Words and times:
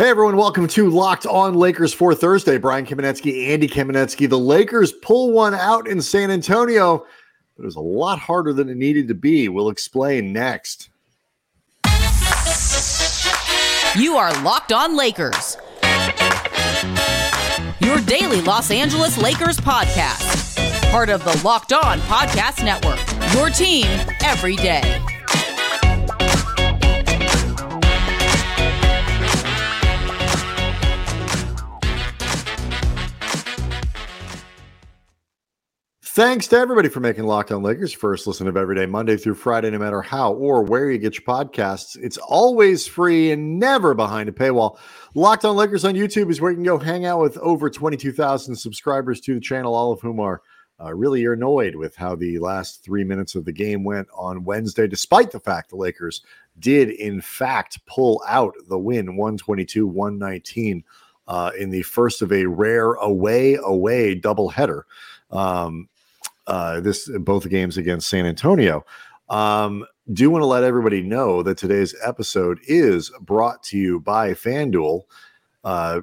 Hey 0.00 0.08
everyone, 0.08 0.38
welcome 0.38 0.66
to 0.68 0.88
Locked 0.88 1.26
On 1.26 1.52
Lakers 1.52 1.92
for 1.92 2.14
Thursday. 2.14 2.56
Brian 2.56 2.86
Kamenetzky, 2.86 3.48
Andy 3.48 3.68
Kamenetzky. 3.68 4.26
The 4.26 4.38
Lakers 4.38 4.92
pull 4.92 5.30
one 5.30 5.52
out 5.52 5.86
in 5.86 6.00
San 6.00 6.30
Antonio, 6.30 7.04
but 7.54 7.62
it 7.62 7.66
was 7.66 7.76
a 7.76 7.80
lot 7.80 8.18
harder 8.18 8.54
than 8.54 8.70
it 8.70 8.78
needed 8.78 9.08
to 9.08 9.14
be. 9.14 9.50
We'll 9.50 9.68
explain 9.68 10.32
next. 10.32 10.88
You 13.94 14.16
are 14.16 14.32
Locked 14.42 14.72
On 14.72 14.96
Lakers. 14.96 15.58
Your 17.80 18.00
daily 18.06 18.40
Los 18.40 18.70
Angeles 18.70 19.18
Lakers 19.18 19.58
podcast. 19.58 20.90
Part 20.90 21.10
of 21.10 21.22
the 21.24 21.38
Locked 21.44 21.74
On 21.74 22.00
Podcast 22.00 22.64
Network. 22.64 23.00
Your 23.34 23.50
team 23.50 23.84
every 24.22 24.56
day. 24.56 25.09
Thanks 36.20 36.48
to 36.48 36.58
everybody 36.58 36.90
for 36.90 37.00
making 37.00 37.24
Locked 37.24 37.50
On 37.50 37.62
Lakers 37.62 37.94
first 37.94 38.26
listen 38.26 38.46
of 38.46 38.54
every 38.54 38.76
day, 38.76 38.84
Monday 38.84 39.16
through 39.16 39.36
Friday, 39.36 39.70
no 39.70 39.78
matter 39.78 40.02
how 40.02 40.34
or 40.34 40.62
where 40.62 40.90
you 40.90 40.98
get 40.98 41.14
your 41.14 41.22
podcasts. 41.22 41.96
It's 41.96 42.18
always 42.18 42.86
free 42.86 43.30
and 43.30 43.58
never 43.58 43.94
behind 43.94 44.28
a 44.28 44.32
paywall. 44.32 44.78
Locked 45.14 45.46
On 45.46 45.56
Lakers 45.56 45.86
on 45.86 45.94
YouTube 45.94 46.30
is 46.30 46.38
where 46.38 46.50
you 46.50 46.58
can 46.58 46.64
go 46.64 46.76
hang 46.76 47.06
out 47.06 47.22
with 47.22 47.38
over 47.38 47.70
22,000 47.70 48.54
subscribers 48.54 49.22
to 49.22 49.32
the 49.32 49.40
channel, 49.40 49.74
all 49.74 49.92
of 49.92 50.02
whom 50.02 50.20
are 50.20 50.42
uh, 50.78 50.92
really 50.92 51.24
annoyed 51.24 51.74
with 51.74 51.96
how 51.96 52.14
the 52.14 52.38
last 52.38 52.84
three 52.84 53.02
minutes 53.02 53.34
of 53.34 53.46
the 53.46 53.52
game 53.52 53.82
went 53.82 54.06
on 54.14 54.44
Wednesday, 54.44 54.86
despite 54.86 55.30
the 55.30 55.40
fact 55.40 55.70
the 55.70 55.76
Lakers 55.76 56.20
did, 56.58 56.90
in 56.90 57.22
fact, 57.22 57.78
pull 57.86 58.22
out 58.28 58.52
the 58.68 58.78
win 58.78 59.16
122 59.16 59.86
119 59.86 60.84
uh, 61.28 61.50
in 61.58 61.70
the 61.70 61.80
first 61.80 62.20
of 62.20 62.30
a 62.30 62.44
rare 62.44 62.92
away 62.92 63.54
away 63.54 64.20
doubleheader. 64.20 64.82
Um, 65.30 65.88
uh, 66.50 66.80
this 66.80 67.08
both 67.20 67.48
games 67.48 67.76
against 67.76 68.08
San 68.08 68.26
Antonio. 68.26 68.84
Um, 69.28 69.86
do 70.12 70.28
want 70.30 70.42
to 70.42 70.46
let 70.46 70.64
everybody 70.64 71.00
know 71.00 71.44
that 71.44 71.56
today's 71.56 71.94
episode 72.04 72.58
is 72.64 73.12
brought 73.20 73.62
to 73.64 73.78
you 73.78 74.00
by 74.00 74.32
FanDuel. 74.32 75.02
Uh, 75.62 76.00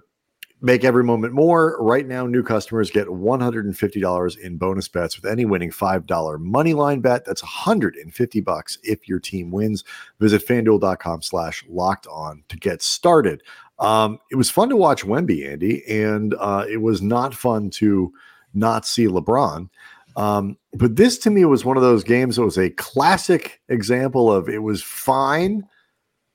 make 0.61 0.85
every 0.85 1.03
moment 1.03 1.33
more. 1.33 1.75
Right 1.81 2.07
now, 2.07 2.25
new 2.25 2.43
customers 2.43 2.89
get 2.89 3.07
$150 3.07 4.39
in 4.39 4.57
bonus 4.57 4.87
bets 4.87 5.21
with 5.21 5.29
any 5.29 5.43
winning 5.43 5.69
$5 5.69 6.39
money 6.39 6.73
line 6.73 7.01
bet. 7.01 7.25
That's 7.25 7.43
150 7.43 8.39
bucks 8.39 8.77
if 8.83 9.09
your 9.09 9.19
team 9.19 9.51
wins. 9.51 9.83
Visit 10.21 10.47
fanduel.com 10.47 11.23
slash 11.23 11.65
locked 11.67 12.07
on 12.07 12.41
to 12.47 12.55
get 12.55 12.81
started. 12.81 13.43
Um, 13.79 14.17
it 14.31 14.35
was 14.35 14.49
fun 14.49 14.69
to 14.69 14.77
watch 14.77 15.03
Wemby, 15.03 15.51
Andy, 15.51 15.83
and 15.89 16.33
uh, 16.39 16.65
it 16.69 16.77
was 16.77 17.01
not 17.01 17.35
fun 17.35 17.69
to 17.71 18.13
not 18.53 18.85
see 18.85 19.07
LeBron. 19.07 19.69
Um, 20.17 20.57
but 20.73 20.95
this 20.95 21.17
to 21.19 21.29
me 21.29 21.45
was 21.45 21.63
one 21.63 21.77
of 21.77 21.83
those 21.83 22.03
games 22.03 22.35
that 22.35 22.43
was 22.43 22.57
a 22.57 22.71
classic 22.71 23.61
example 23.69 24.33
of 24.33 24.49
it 24.49 24.63
was 24.63 24.81
fine 24.81 25.63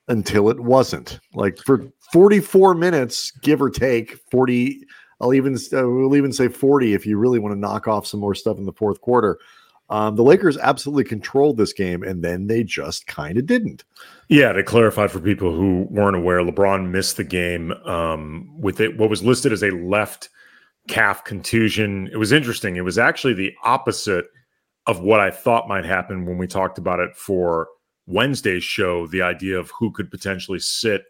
until 0.07 0.49
it 0.49 0.61
wasn't. 0.61 1.19
Like 1.33 1.57
for 1.59 1.91
44 2.13 2.75
minutes, 2.75 3.31
give 3.31 3.61
or 3.61 3.69
take 3.69 4.19
40. 4.31 4.87
I'll 5.19 5.33
even 5.33 5.55
uh, 5.55 5.87
we'll 5.87 6.15
even 6.15 6.31
say 6.31 6.47
40 6.47 6.93
if 6.93 7.05
you 7.05 7.17
really 7.17 7.39
want 7.39 7.53
to 7.53 7.59
knock 7.59 7.87
off 7.87 8.07
some 8.07 8.21
more 8.21 8.33
stuff 8.33 8.57
in 8.57 8.65
the 8.65 8.73
fourth 8.73 9.01
quarter. 9.01 9.37
Um, 9.89 10.15
the 10.15 10.23
Lakers 10.23 10.57
absolutely 10.57 11.03
controlled 11.03 11.57
this 11.57 11.73
game, 11.73 12.03
and 12.03 12.23
then 12.23 12.47
they 12.47 12.63
just 12.63 13.05
kind 13.05 13.37
of 13.37 13.45
didn't. 13.45 13.83
Yeah, 14.29 14.53
to 14.53 14.63
clarify 14.63 15.07
for 15.07 15.19
people 15.19 15.53
who 15.53 15.87
weren't 15.89 16.15
aware, 16.15 16.39
LeBron 16.39 16.89
missed 16.89 17.17
the 17.17 17.25
game 17.25 17.73
um, 17.85 18.49
with 18.59 18.79
it. 18.79 18.97
What 18.97 19.09
was 19.09 19.23
listed 19.23 19.51
as 19.51 19.61
a 19.61 19.71
left 19.71 20.29
calf 20.87 21.23
contusion. 21.23 22.09
It 22.11 22.17
was 22.17 22.31
interesting. 22.31 22.75
It 22.75 22.83
was 22.83 22.97
actually 22.97 23.33
the 23.33 23.53
opposite 23.63 24.25
of 24.85 24.99
what 24.99 25.19
I 25.19 25.31
thought 25.31 25.67
might 25.67 25.85
happen 25.85 26.25
when 26.25 26.37
we 26.37 26.47
talked 26.47 26.77
about 26.77 26.99
it 26.99 27.15
for 27.15 27.67
Wednesday's 28.05 28.63
show 28.63 29.07
the 29.07 29.21
idea 29.21 29.57
of 29.57 29.71
who 29.79 29.91
could 29.91 30.11
potentially 30.11 30.59
sit 30.59 31.03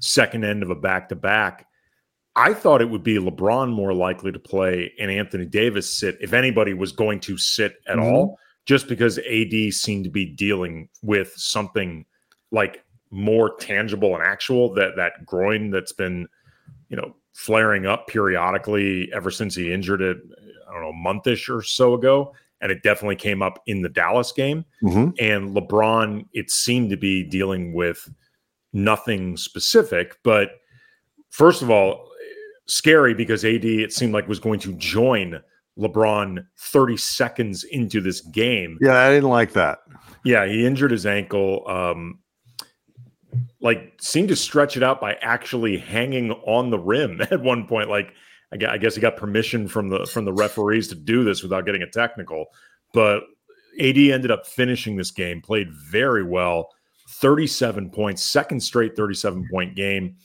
second 0.00 0.44
end 0.44 0.62
of 0.62 0.70
a 0.70 0.74
back 0.74 1.08
to 1.10 1.16
back. 1.16 1.66
I 2.36 2.54
thought 2.54 2.80
it 2.80 2.90
would 2.90 3.02
be 3.02 3.18
LeBron 3.18 3.72
more 3.72 3.92
likely 3.92 4.32
to 4.32 4.38
play 4.38 4.92
and 4.98 5.10
Anthony 5.10 5.46
Davis 5.46 5.92
sit 5.92 6.16
if 6.20 6.32
anybody 6.32 6.74
was 6.74 6.92
going 6.92 7.20
to 7.20 7.36
sit 7.36 7.74
at 7.86 7.96
mm-hmm. 7.96 8.06
all, 8.06 8.38
just 8.66 8.88
because 8.88 9.18
AD 9.18 9.72
seemed 9.72 10.04
to 10.04 10.10
be 10.10 10.26
dealing 10.26 10.88
with 11.02 11.32
something 11.36 12.04
like 12.50 12.84
more 13.10 13.56
tangible 13.56 14.14
and 14.14 14.24
actual 14.24 14.72
that 14.74 14.96
that 14.96 15.24
groin 15.26 15.70
that's 15.70 15.92
been, 15.92 16.26
you 16.88 16.96
know, 16.96 17.14
flaring 17.32 17.86
up 17.86 18.06
periodically 18.06 19.10
ever 19.12 19.30
since 19.30 19.54
he 19.54 19.72
injured 19.72 20.02
it, 20.02 20.18
I 20.68 20.72
don't 20.72 20.82
know, 20.82 20.88
a 20.90 20.92
monthish 20.92 21.48
or 21.48 21.62
so 21.62 21.94
ago. 21.94 22.34
And 22.60 22.70
it 22.70 22.82
definitely 22.82 23.16
came 23.16 23.40
up 23.40 23.62
in 23.66 23.80
the 23.80 23.88
Dallas 23.88 24.32
game. 24.32 24.64
Mm-hmm. 24.82 25.10
And 25.18 25.56
LeBron, 25.56 26.26
it 26.34 26.50
seemed 26.50 26.90
to 26.90 26.96
be 26.96 27.24
dealing 27.24 27.72
with 27.72 28.10
nothing 28.72 29.36
specific. 29.36 30.18
But 30.22 30.50
first 31.30 31.62
of 31.62 31.70
all, 31.70 32.10
scary 32.66 33.14
because 33.14 33.44
AD, 33.44 33.64
it 33.64 33.92
seemed 33.92 34.12
like 34.12 34.28
was 34.28 34.40
going 34.40 34.60
to 34.60 34.74
join 34.74 35.40
LeBron 35.78 36.44
30 36.58 36.96
seconds 36.96 37.64
into 37.64 38.00
this 38.00 38.20
game. 38.20 38.78
Yeah, 38.80 38.98
I 38.98 39.10
didn't 39.10 39.30
like 39.30 39.52
that. 39.52 39.78
Yeah, 40.24 40.46
he 40.46 40.66
injured 40.66 40.90
his 40.90 41.06
ankle. 41.06 41.66
Um, 41.66 42.18
like 43.60 43.92
seemed 44.00 44.28
to 44.28 44.36
stretch 44.36 44.76
it 44.76 44.82
out 44.82 45.00
by 45.00 45.14
actually 45.20 45.78
hanging 45.78 46.32
on 46.32 46.70
the 46.70 46.78
rim 46.78 47.20
at 47.30 47.40
one 47.40 47.66
point. 47.66 47.88
Like 47.88 48.14
I 48.52 48.78
guess 48.78 48.94
he 48.94 49.00
got 49.00 49.16
permission 49.16 49.68
from 49.68 49.88
the 49.88 50.06
from 50.06 50.24
the 50.24 50.32
referees 50.32 50.88
to 50.88 50.94
do 50.94 51.24
this 51.24 51.42
without 51.42 51.66
getting 51.66 51.82
a 51.82 51.90
technical. 51.90 52.46
But 52.92 53.22
AD 53.80 53.96
ended 53.96 54.30
up 54.30 54.46
finishing 54.46 54.96
this 54.96 55.12
game, 55.12 55.40
played 55.40 55.68
very 55.72 56.24
well, 56.24 56.70
37 57.08 57.90
points, 57.90 58.22
second 58.24 58.60
straight 58.60 58.96
37 58.96 59.46
point 59.50 59.76
game, 59.76 60.16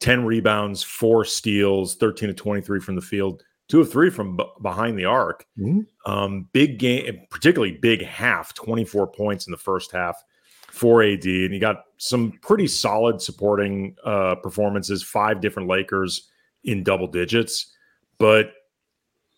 10 0.00 0.24
rebounds, 0.24 0.82
four 0.82 1.24
steals, 1.24 1.96
13 1.96 2.28
to 2.28 2.34
23 2.34 2.78
from 2.78 2.94
the 2.94 3.00
field, 3.00 3.42
two 3.68 3.80
of 3.80 3.90
three 3.90 4.10
from 4.10 4.36
b- 4.36 4.44
behind 4.62 4.96
the 4.96 5.04
arc. 5.04 5.44
Mm-hmm. 5.58 5.80
Um, 6.10 6.48
big 6.52 6.78
game, 6.78 7.22
particularly 7.30 7.72
big 7.72 8.04
half, 8.04 8.54
24 8.54 9.08
points 9.08 9.46
in 9.46 9.50
the 9.50 9.56
first 9.56 9.90
half 9.90 10.22
for 10.74 11.04
AD, 11.04 11.24
and 11.24 11.54
he 11.54 11.60
got 11.60 11.84
some 11.98 12.32
pretty 12.42 12.66
solid 12.66 13.22
supporting 13.22 13.94
uh, 14.04 14.34
performances. 14.34 15.04
Five 15.04 15.40
different 15.40 15.68
Lakers 15.68 16.28
in 16.64 16.82
double 16.82 17.06
digits, 17.06 17.72
but 18.18 18.52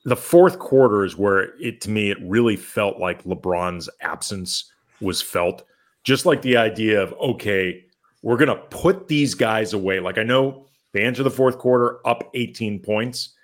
the 0.07 0.17
fourth 0.17 0.59
quarter 0.59 1.05
is 1.05 1.19
where 1.19 1.55
it 1.61 1.83
to 1.83 1.91
me 1.91 2.11
it 2.11 2.17
really 2.23 2.57
felt 2.57 2.99
like 2.99 3.25
LeBron's 3.25 3.91
absence 4.01 4.73
was 5.03 5.21
felt. 5.21 5.65
Just 6.05 6.25
like 6.25 6.41
the 6.41 6.57
idea 6.57 7.03
of 7.03 7.13
okay, 7.21 7.85
we're 8.23 8.39
gonna 8.39 8.57
put 8.71 9.07
these 9.07 9.35
guys 9.35 9.75
away. 9.75 10.01
Like 10.01 10.17
I 10.17 10.23
know 10.23 10.67
they 10.93 11.03
enter 11.03 11.23
the 11.23 11.31
fourth 11.31 11.59
quarter 11.59 11.99
up 12.07 12.31
18 12.33 12.79
points, 12.81 13.35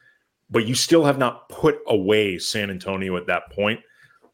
but 0.49 0.65
you 0.65 0.75
still 0.75 1.05
have 1.05 1.19
not 1.19 1.51
put 1.51 1.79
away 1.89 2.39
San 2.39 2.71
Antonio 2.71 3.19
at 3.19 3.27
that 3.27 3.51
point. 3.51 3.81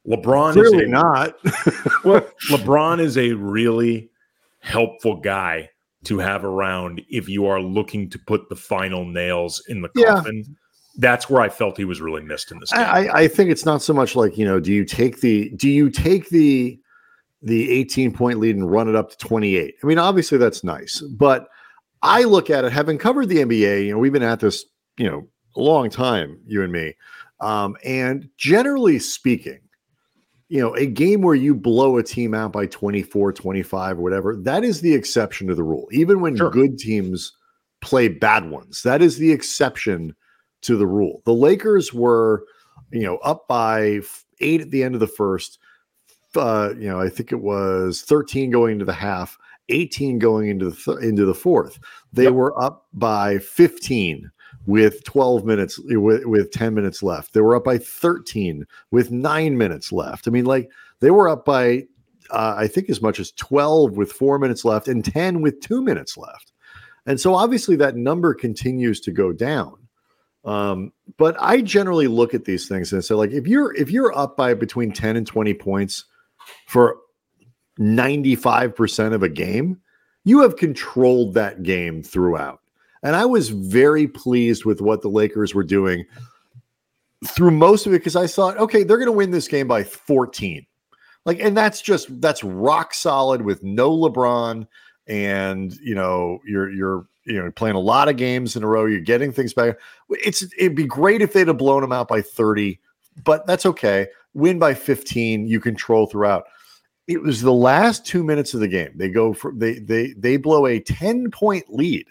LeBron 0.06 0.53
Clearly 0.53 0.78
is 0.78 0.84
a, 0.84 0.88
not. 0.88 1.34
well, 2.04 2.26
LeBron 2.50 3.00
is 3.00 3.19
a 3.19 3.32
really 3.32 4.10
helpful 4.60 5.16
guy 5.16 5.70
to 6.04 6.19
have 6.19 6.44
around 6.44 7.03
if 7.09 7.28
you 7.28 7.47
are 7.47 7.60
looking 7.60 8.08
to 8.10 8.19
put 8.19 8.48
the 8.48 8.56
final 8.56 9.04
nails 9.04 9.62
in 9.69 9.82
the 9.82 9.88
coffin. 9.91 10.44
Yeah. 10.47 10.54
That's 10.97 11.31
where 11.31 11.41
I 11.41 11.48
felt 11.48 11.76
he 11.76 11.84
was 11.84 12.00
really 12.00 12.22
missed 12.22 12.50
in 12.50 12.58
this 12.58 12.72
game. 12.72 12.81
I, 12.81 13.08
I 13.08 13.28
think 13.28 13.50
it's 13.50 13.64
not 13.64 13.82
so 13.82 13.92
much 13.92 14.16
like 14.16 14.37
you 14.37 14.44
know, 14.44 14.58
do 14.58 14.72
you 14.72 14.84
take 14.84 15.20
the 15.20 15.50
do 15.50 15.69
you 15.69 15.91
take 15.91 16.28
the 16.31 16.78
the 17.41 17.70
18 17.70 18.12
point 18.12 18.41
lead 18.41 18.56
and 18.56 18.69
run 18.69 18.88
it 18.88 18.97
up 18.97 19.10
to 19.10 19.19
28? 19.19 19.75
I 19.81 19.87
mean, 19.87 19.98
obviously 19.98 20.38
that's 20.38 20.64
nice, 20.64 21.00
but 21.00 21.48
I 22.03 22.25
look 22.25 22.50
at 22.50 22.64
it 22.64 22.72
having 22.72 22.98
covered 22.98 23.28
the 23.28 23.37
NBA. 23.37 23.87
You 23.87 23.93
know, 23.93 23.99
we've 23.99 24.12
been 24.12 24.23
at 24.23 24.40
this 24.40 24.64
you 24.96 25.08
know 25.08 25.28
a 25.56 25.61
long 25.61 25.88
time, 25.88 26.40
you 26.46 26.62
and 26.62 26.73
me, 26.73 26.94
um, 27.40 27.76
and 27.84 28.28
generally 28.37 28.99
speaking 28.99 29.61
you 30.49 30.61
know, 30.61 30.75
a 30.77 30.87
game 30.87 31.23
where 31.23 31.35
you 31.35 31.55
blow 31.55 31.99
a 31.99 32.03
team 32.03 32.35
out 32.35 32.53
by 32.53 32.67
24, 32.67 33.33
25, 33.33 33.99
or 33.99 34.03
whatever, 34.03 34.37
that 34.37 34.65
is 34.65 34.81
the 34.81 34.95
exception 34.95 35.47
to 35.47 35.55
the 35.55 35.62
rule. 35.62 35.89
Even 35.93 36.21
when 36.21 36.37
sure. 36.37 36.50
good 36.50 36.79
teams 36.79 37.33
play 37.81 38.09
bad 38.09 38.50
ones, 38.50 38.83
that 38.83 39.03
is 39.03 39.19
the 39.19 39.31
exception 39.31 40.15
to 40.62 40.77
the 40.77 40.87
rule. 40.87 41.23
The 41.27 41.35
Lakers 41.35 41.93
were, 41.93 42.45
you 42.91 43.03
know, 43.03 43.19
up 43.19 43.47
by 43.47 44.00
eight 44.41 44.61
at 44.61 44.71
the 44.71 44.83
end 44.83 44.95
of 44.95 45.00
the 45.00 45.06
first. 45.06 45.59
Uh, 46.35 46.75
you 46.79 46.89
know, 46.89 47.00
I 47.00 47.09
think 47.09 47.33
it 47.33 47.41
was 47.41 48.03
13 48.03 48.50
going 48.50 48.75
into 48.75 48.85
the 48.85 48.93
half, 48.93 49.37
18 49.69 50.19
going 50.19 50.49
into 50.49 50.71
the 50.71 50.77
th- 50.77 50.99
into 51.03 51.25
the 51.25 51.35
fourth. 51.35 51.79
They 52.12 52.25
yep. 52.25 52.33
were 52.33 52.61
up 52.61 52.87
by 52.93 53.39
15 53.39 54.31
with 54.69 55.03
12 55.05 55.47
minutes 55.47 55.81
with, 55.87 56.26
with 56.26 56.50
10 56.50 56.75
minutes 56.75 57.03
left. 57.03 57.32
They 57.32 57.41
were 57.41 57.56
up 57.56 57.65
by 57.65 57.79
13 57.79 58.67
with 58.91 59.11
9 59.11 59.56
minutes 59.56 59.93
left. 59.93 60.29
I 60.29 60.31
mean 60.31 60.44
like 60.44 60.70
they 61.00 61.11
were 61.11 61.26
up 61.26 61.47
by 61.47 61.87
uh, 62.31 62.55
I 62.59 62.69
think 62.69 62.91
as 62.91 63.00
much 63.00 63.19
as 63.19 63.32
12 63.32 63.97
with 63.97 64.12
4 64.12 64.38
minutes 64.38 64.67
left 64.67 64.87
and 64.87 65.03
10 65.03 65.41
with 65.41 65.61
2 65.61 65.82
minutes 65.82 66.19
left. 66.19 66.53
And 67.06 67.19
so 67.19 67.35
obviously 67.35 67.76
that 67.76 67.97
number 67.97 68.35
continues 68.35 69.00
to 69.00 69.11
go 69.11 69.32
down. 69.32 69.75
Um, 70.44 70.93
but 71.17 71.35
I 71.41 71.62
generally 71.62 72.06
look 72.06 72.35
at 72.35 72.44
these 72.44 72.69
things 72.69 72.93
and 72.93 73.03
say, 73.03 73.14
like, 73.14 73.31
if 73.31 73.47
you're 73.47 73.75
if 73.75 73.91
you're 73.91 74.17
up 74.17 74.37
by 74.37 74.53
between 74.53 74.93
10 74.93 75.17
and 75.17 75.26
20 75.26 75.55
points 75.55 76.05
for 76.67 76.99
95% 77.81 79.14
of 79.14 79.23
a 79.23 79.29
game, 79.31 79.81
you 80.25 80.41
have 80.41 80.56
controlled 80.56 81.35
that 81.35 81.62
game 81.62 82.03
throughout. 82.03 82.61
And 83.03 83.15
I 83.15 83.25
was 83.27 83.50
very 83.50 84.09
pleased 84.09 84.65
with 84.65 84.81
what 84.81 85.03
the 85.03 85.09
Lakers 85.09 85.55
were 85.55 85.65
doing 85.65 86.05
through 87.27 87.50
most 87.50 87.87
of 87.87 87.93
it 87.93 87.99
because 87.99 88.17
I 88.17 88.27
thought, 88.27 88.59
okay, 88.59 88.83
they're 88.83 88.99
going 88.99 89.06
to 89.06 89.12
win 89.12 89.31
this 89.31 89.49
game 89.49 89.69
by 89.69 89.85
14. 89.85 90.65
Like, 91.25 91.41
and 91.41 91.56
that's 91.56 91.83
just 91.83 92.21
that's 92.21 92.43
rock 92.43 92.95
solid 92.95 93.43
with 93.43 93.62
no 93.62 93.91
LeBron, 93.91 94.67
and 95.06 95.75
you 95.83 95.95
know, 95.95 96.39
you're 96.47 96.71
you're 96.71 97.06
you 97.27 97.43
know 97.43 97.50
playing 97.50 97.77
a 97.77 97.81
lot 97.81 98.09
of 98.09 98.17
games 98.17 98.56
in 98.56 98.62
a 98.62 98.67
row. 98.67 98.87
You're 98.87 99.00
getting 99.00 99.33
things 99.33 99.53
back. 99.53 99.77
It's 100.09 100.43
it'd 100.56 100.75
be 100.75 100.87
great 100.87 101.21
if 101.21 101.35
they'd 101.35 101.49
have 101.49 101.59
blown 101.59 101.83
them 101.83 101.93
out 101.93 102.09
by 102.09 102.23
30, 102.23 102.81
but 103.25 103.47
that's 103.47 103.67
okay. 103.67 104.06
Win 104.33 104.59
by 104.59 104.73
15, 104.73 105.47
you 105.47 105.61
control 105.61 106.06
throughout. 106.06 106.45
It 107.09 107.21
was 107.23 107.43
the 107.43 107.53
last 107.53 108.06
two 108.06 108.23
minutes 108.23 108.55
of 108.55 108.61
the 108.61 108.69
game. 108.69 108.93
They 108.95 109.11
go 109.11 109.35
for 109.35 109.53
they 109.55 109.81
they 109.81 110.15
they 110.17 110.39
blow 110.39 110.67
a 110.67 110.81
10 110.81 111.31
point 111.31 111.67
lead 111.69 112.06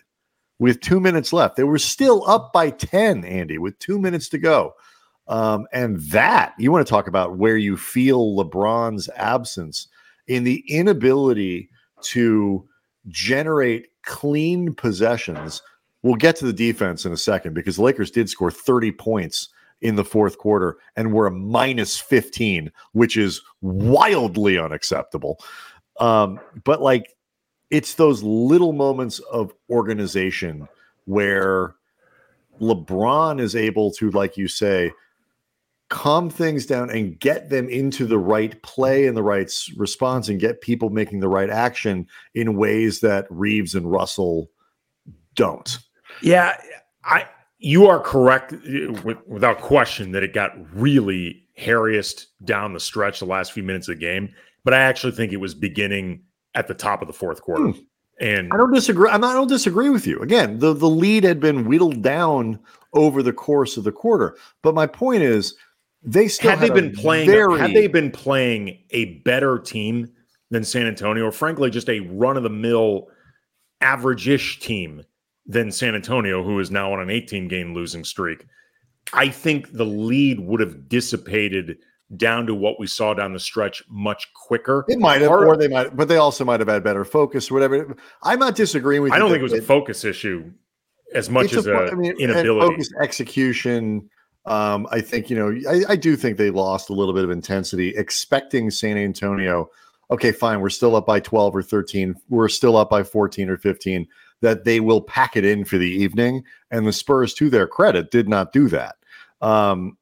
with 0.59 0.81
two 0.81 0.99
minutes 0.99 1.33
left. 1.33 1.55
They 1.55 1.63
were 1.63 1.77
still 1.77 2.27
up 2.27 2.51
by 2.53 2.71
10, 2.71 3.23
Andy, 3.25 3.57
with 3.57 3.77
two 3.79 3.99
minutes 3.99 4.29
to 4.29 4.37
go. 4.37 4.73
Um, 5.27 5.67
and 5.73 5.99
that 6.11 6.53
you 6.57 6.71
want 6.71 6.87
to 6.87 6.89
talk 6.89 7.07
about 7.07 7.37
where 7.37 7.57
you 7.57 7.75
feel 7.75 8.35
LeBron's 8.35 9.09
absence 9.15 9.87
in 10.27 10.43
the 10.43 10.63
inability 10.69 11.69
to 12.01 12.67
generate 13.09 13.89
clean 14.03 14.73
possessions. 14.73 15.61
We'll 16.01 16.15
get 16.15 16.37
to 16.37 16.45
the 16.45 16.53
defense 16.53 17.05
in 17.05 17.11
a 17.11 17.17
second 17.17 17.53
because 17.53 17.75
the 17.75 17.83
Lakers 17.83 18.11
did 18.11 18.29
score 18.29 18.51
30 18.51 18.93
points 18.93 19.49
in 19.81 19.95
the 19.95 20.03
fourth 20.03 20.37
quarter 20.37 20.77
and 20.95 21.13
were 21.13 21.27
a 21.27 21.31
minus 21.31 21.99
15, 21.99 22.71
which 22.93 23.17
is 23.17 23.41
wildly 23.61 24.57
unacceptable. 24.57 25.39
Um, 25.99 26.39
but 26.63 26.81
like 26.81 27.15
it's 27.69 27.95
those 27.95 28.23
little 28.23 28.73
moments 28.73 29.19
of 29.31 29.53
organization 29.69 30.67
where 31.05 31.75
LeBron 32.61 33.39
is 33.39 33.55
able 33.55 33.91
to, 33.91 34.09
like 34.11 34.37
you 34.37 34.47
say, 34.47 34.91
calm 35.89 36.29
things 36.29 36.65
down 36.65 36.89
and 36.89 37.19
get 37.19 37.49
them 37.49 37.69
into 37.69 38.05
the 38.05 38.17
right 38.17 38.61
play 38.61 39.07
and 39.07 39.15
the 39.15 39.23
right 39.23 39.51
response 39.77 40.27
and 40.27 40.39
get 40.39 40.61
people 40.61 40.89
making 40.89 41.19
the 41.19 41.29
right 41.29 41.49
action 41.49 42.05
in 42.33 42.57
ways 42.57 42.99
that 42.99 43.25
Reaves 43.29 43.73
and 43.73 43.89
Russell 43.89 44.49
don't. 45.35 45.79
Yeah, 46.21 46.57
I 47.03 47.27
you 47.59 47.87
are 47.87 47.99
correct 47.99 48.53
uh, 48.53 49.15
without 49.27 49.61
question 49.61 50.11
that 50.11 50.23
it 50.23 50.33
got 50.33 50.51
really 50.75 51.43
hairiest 51.57 52.27
down 52.43 52.73
the 52.73 52.79
stretch 52.79 53.19
the 53.19 53.25
last 53.25 53.51
few 53.51 53.63
minutes 53.63 53.87
of 53.87 53.95
the 53.95 54.01
game, 54.01 54.33
but 54.63 54.73
I 54.73 54.79
actually 54.79 55.13
think 55.13 55.31
it 55.31 55.37
was 55.37 55.53
beginning 55.53 56.21
at 56.55 56.67
the 56.67 56.73
top 56.73 57.01
of 57.01 57.07
the 57.07 57.13
fourth 57.13 57.41
quarter. 57.41 57.69
Hmm. 57.69 57.79
And 58.19 58.51
I 58.51 58.57
don't 58.57 58.73
disagree. 58.73 59.09
I'm 59.09 59.21
not, 59.21 59.31
I 59.31 59.33
don't 59.33 59.47
disagree 59.47 59.89
with 59.89 60.07
you. 60.07 60.19
Again, 60.19 60.57
the, 60.57 60.73
the 60.73 60.89
lead 60.89 61.23
had 61.23 61.39
been 61.39 61.65
whittled 61.65 62.01
down 62.01 62.59
over 62.93 63.21
the 63.21 63.33
course 63.33 63.77
of 63.77 63.83
the 63.83 63.91
quarter. 63.91 64.35
But 64.63 64.73
my 64.73 64.87
point 64.87 65.21
is 65.21 65.55
they 66.01 66.27
still 66.27 66.49
had, 66.51 66.59
had 66.59 66.69
they 66.69 66.81
been 66.81 66.95
playing 66.95 67.29
very... 67.29 67.59
had 67.59 67.73
they 67.73 67.87
been 67.87 68.11
playing 68.11 68.79
a 68.89 69.19
better 69.19 69.59
team 69.59 70.11
than 70.49 70.63
San 70.63 70.87
Antonio, 70.87 71.25
or 71.25 71.31
frankly, 71.31 71.69
just 71.69 71.89
a 71.89 71.99
run 71.99 72.37
of 72.37 72.43
the 72.43 72.49
mill 72.49 73.07
average-ish 73.81 74.59
team 74.59 75.03
than 75.45 75.71
San 75.71 75.93
Antonio, 75.93 76.43
who 76.43 76.59
is 76.59 76.71
now 76.71 76.91
on 76.91 76.99
an 76.99 77.11
18 77.11 77.47
game 77.47 77.73
losing 77.73 78.03
streak. 78.03 78.45
I 79.13 79.29
think 79.29 79.71
the 79.71 79.85
lead 79.85 80.39
would 80.39 80.59
have 80.59 80.89
dissipated 80.89 81.77
down 82.15 82.47
to 82.47 82.55
what 82.55 82.79
we 82.79 82.87
saw 82.87 83.13
down 83.13 83.33
the 83.33 83.39
stretch 83.39 83.83
much 83.89 84.31
quicker. 84.33 84.85
It 84.87 84.99
might 84.99 85.21
have, 85.21 85.31
or 85.31 85.57
they 85.57 85.67
might, 85.67 85.95
but 85.95 86.07
they 86.07 86.17
also 86.17 86.45
might 86.45 86.59
have 86.61 86.69
had 86.69 86.83
better 86.83 87.03
focus 87.03 87.51
or 87.51 87.55
whatever. 87.55 87.95
I'm 88.23 88.39
not 88.39 88.55
disagreeing 88.55 89.01
with 89.01 89.11
I 89.11 89.17
you. 89.17 89.17
I 89.17 89.19
don't 89.19 89.29
think 89.31 89.41
it 89.41 89.43
was 89.43 89.53
it, 89.53 89.63
a 89.63 89.65
focus 89.65 90.05
issue 90.05 90.51
as 91.13 91.29
much 91.29 91.53
as 91.53 91.65
a, 91.67 91.73
a 91.73 91.91
I 91.91 91.95
mean, 91.95 92.15
inability. 92.19 92.67
Focus, 92.67 92.89
execution, 93.01 94.09
um, 94.47 94.87
I 94.91 95.01
think, 95.01 95.29
you 95.29 95.35
know, 95.35 95.69
I, 95.69 95.91
I, 95.91 95.95
do 95.97 96.15
think 96.15 96.37
they 96.37 96.51
lost 96.51 96.89
a 96.89 96.93
little 96.93 97.13
bit 97.13 97.25
of 97.25 97.29
intensity, 97.29 97.89
expecting 97.97 98.71
San 98.71 98.97
Antonio. 98.97 99.69
Okay, 100.09 100.31
fine. 100.31 100.61
We're 100.61 100.69
still 100.69 100.95
up 100.95 101.05
by 101.05 101.19
12 101.19 101.57
or 101.57 101.61
13. 101.61 102.15
We're 102.29 102.47
still 102.47 102.77
up 102.77 102.89
by 102.89 103.03
14 103.03 103.49
or 103.49 103.57
15. 103.57 104.07
That 104.39 104.63
they 104.63 104.79
will 104.79 105.01
pack 105.01 105.35
it 105.35 105.43
in 105.43 105.65
for 105.65 105.77
the 105.77 105.89
evening. 105.89 106.45
And 106.71 106.87
the 106.87 106.93
Spurs, 106.93 107.33
to 107.35 107.49
their 107.49 107.67
credit, 107.67 108.09
did 108.09 108.29
not 108.29 108.53
do 108.53 108.69
that. 108.69 108.95
Um, 109.41 109.97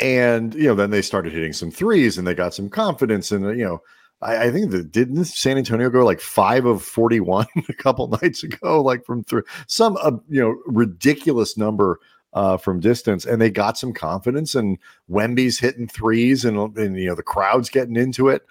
and, 0.00 0.54
you 0.54 0.64
know, 0.64 0.74
then 0.74 0.90
they 0.90 1.02
started 1.02 1.32
hitting 1.32 1.52
some 1.52 1.70
threes 1.70 2.18
and 2.18 2.26
they 2.26 2.34
got 2.34 2.54
some 2.54 2.68
confidence. 2.68 3.30
And, 3.30 3.44
you 3.56 3.64
know, 3.64 3.82
I, 4.20 4.46
I 4.46 4.50
think 4.50 4.70
that 4.70 4.90
didn't 4.90 5.24
San 5.26 5.58
Antonio 5.58 5.90
go 5.90 6.04
like 6.04 6.20
five 6.20 6.64
of 6.66 6.82
41 6.82 7.46
a 7.68 7.72
couple 7.74 8.08
nights 8.22 8.42
ago, 8.42 8.82
like 8.82 9.04
from 9.04 9.22
through 9.24 9.44
some, 9.66 9.96
uh, 10.00 10.12
you 10.28 10.40
know, 10.40 10.56
ridiculous 10.66 11.56
number 11.56 12.00
uh, 12.34 12.56
from 12.56 12.80
distance, 12.80 13.24
and 13.24 13.40
they 13.40 13.50
got 13.50 13.78
some 13.78 13.92
confidence. 13.92 14.54
And 14.54 14.78
Wemby's 15.08 15.58
hitting 15.58 15.86
threes, 15.86 16.44
and, 16.44 16.76
and 16.76 16.98
you 16.98 17.06
know 17.06 17.14
the 17.14 17.22
crowd's 17.22 17.70
getting 17.70 17.96
into 17.96 18.28
it. 18.28 18.44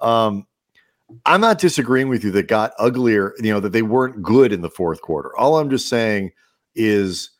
Um, 0.00 0.46
I'm 1.26 1.40
not 1.40 1.58
disagreeing 1.58 2.08
with 2.08 2.22
you 2.22 2.30
that 2.32 2.46
got 2.48 2.72
uglier. 2.78 3.34
You 3.38 3.52
know 3.52 3.60
that 3.60 3.72
they 3.72 3.82
weren't 3.82 4.22
good 4.22 4.52
in 4.52 4.60
the 4.60 4.70
fourth 4.70 5.00
quarter. 5.00 5.36
All 5.36 5.58
I'm 5.58 5.70
just 5.70 5.88
saying 5.88 6.32
is 6.74 7.30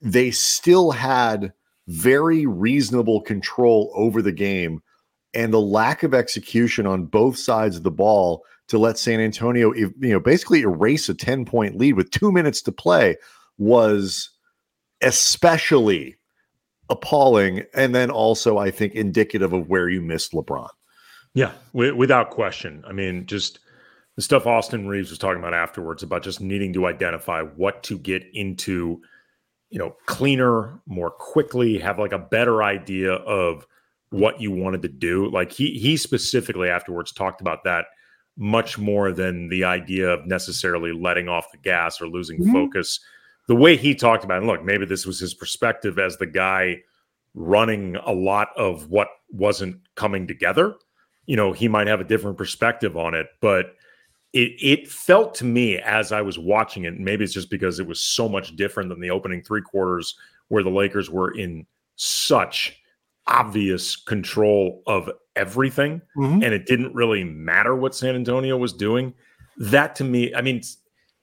they 0.00 0.30
still 0.30 0.90
had 0.90 1.52
very 1.88 2.46
reasonable 2.46 3.20
control 3.20 3.92
over 3.94 4.22
the 4.22 4.32
game, 4.32 4.82
and 5.34 5.52
the 5.52 5.60
lack 5.60 6.02
of 6.02 6.14
execution 6.14 6.86
on 6.86 7.06
both 7.06 7.36
sides 7.36 7.76
of 7.76 7.82
the 7.82 7.90
ball 7.90 8.44
to 8.68 8.78
let 8.78 8.98
San 8.98 9.20
Antonio, 9.20 9.72
you 9.74 9.92
know, 10.00 10.20
basically 10.20 10.62
erase 10.62 11.08
a 11.08 11.14
10 11.14 11.44
point 11.44 11.76
lead 11.76 11.94
with 11.94 12.10
two 12.10 12.32
minutes 12.32 12.62
to 12.62 12.72
play 12.72 13.16
was 13.58 14.30
especially 15.02 16.16
appalling. 16.88 17.64
And 17.74 17.94
then 17.94 18.10
also, 18.10 18.58
I 18.58 18.70
think, 18.70 18.94
indicative 18.94 19.52
of 19.52 19.68
where 19.68 19.88
you 19.88 20.00
missed 20.00 20.32
LeBron. 20.32 20.68
Yeah, 21.34 21.52
w- 21.74 21.94
without 21.94 22.30
question. 22.30 22.82
I 22.86 22.92
mean, 22.92 23.26
just 23.26 23.60
the 24.16 24.22
stuff 24.22 24.46
Austin 24.46 24.88
Reaves 24.88 25.10
was 25.10 25.18
talking 25.18 25.38
about 25.38 25.54
afterwards 25.54 26.02
about 26.02 26.22
just 26.22 26.40
needing 26.40 26.72
to 26.72 26.86
identify 26.86 27.42
what 27.42 27.82
to 27.84 27.98
get 27.98 28.24
into, 28.32 29.00
you 29.76 29.82
know, 29.82 29.94
cleaner, 30.06 30.80
more 30.86 31.10
quickly, 31.10 31.78
have 31.78 31.98
like 31.98 32.12
a 32.12 32.18
better 32.18 32.62
idea 32.62 33.12
of 33.12 33.66
what 34.08 34.40
you 34.40 34.50
wanted 34.50 34.80
to 34.80 34.88
do. 34.88 35.30
Like 35.30 35.52
he 35.52 35.78
he 35.78 35.98
specifically 35.98 36.70
afterwards 36.70 37.12
talked 37.12 37.42
about 37.42 37.62
that 37.64 37.84
much 38.38 38.78
more 38.78 39.12
than 39.12 39.50
the 39.50 39.64
idea 39.64 40.08
of 40.08 40.24
necessarily 40.26 40.92
letting 40.92 41.28
off 41.28 41.52
the 41.52 41.58
gas 41.58 42.00
or 42.00 42.08
losing 42.08 42.40
mm-hmm. 42.40 42.52
focus 42.52 43.00
the 43.48 43.54
way 43.54 43.76
he 43.76 43.94
talked 43.94 44.24
about 44.24 44.42
it, 44.42 44.46
look, 44.46 44.64
maybe 44.64 44.86
this 44.86 45.04
was 45.06 45.20
his 45.20 45.34
perspective 45.34 45.98
as 45.98 46.16
the 46.16 46.26
guy 46.26 46.82
running 47.34 47.96
a 47.96 48.12
lot 48.12 48.48
of 48.56 48.88
what 48.88 49.08
wasn't 49.30 49.76
coming 49.94 50.26
together. 50.26 50.74
You 51.26 51.36
know, 51.36 51.52
he 51.52 51.68
might 51.68 51.86
have 51.86 52.00
a 52.00 52.04
different 52.04 52.38
perspective 52.38 52.96
on 52.96 53.14
it, 53.14 53.26
but 53.42 53.75
it 54.36 54.52
it 54.60 54.88
felt 54.88 55.34
to 55.36 55.44
me 55.44 55.78
as 55.78 56.12
I 56.12 56.20
was 56.20 56.38
watching 56.38 56.84
it, 56.84 56.98
maybe 57.00 57.24
it's 57.24 57.32
just 57.32 57.50
because 57.50 57.80
it 57.80 57.86
was 57.86 58.00
so 58.00 58.28
much 58.28 58.54
different 58.54 58.90
than 58.90 59.00
the 59.00 59.10
opening 59.10 59.42
three 59.42 59.62
quarters 59.62 60.14
where 60.48 60.62
the 60.62 60.70
Lakers 60.70 61.10
were 61.10 61.30
in 61.30 61.66
such 61.96 62.78
obvious 63.26 63.96
control 63.96 64.82
of 64.86 65.10
everything 65.34 66.00
mm-hmm. 66.16 66.42
and 66.42 66.54
it 66.54 66.66
didn't 66.66 66.94
really 66.94 67.24
matter 67.24 67.74
what 67.74 67.94
San 67.94 68.14
Antonio 68.14 68.56
was 68.56 68.72
doing. 68.72 69.14
That 69.56 69.96
to 69.96 70.04
me, 70.04 70.34
I 70.34 70.42
mean, 70.42 70.60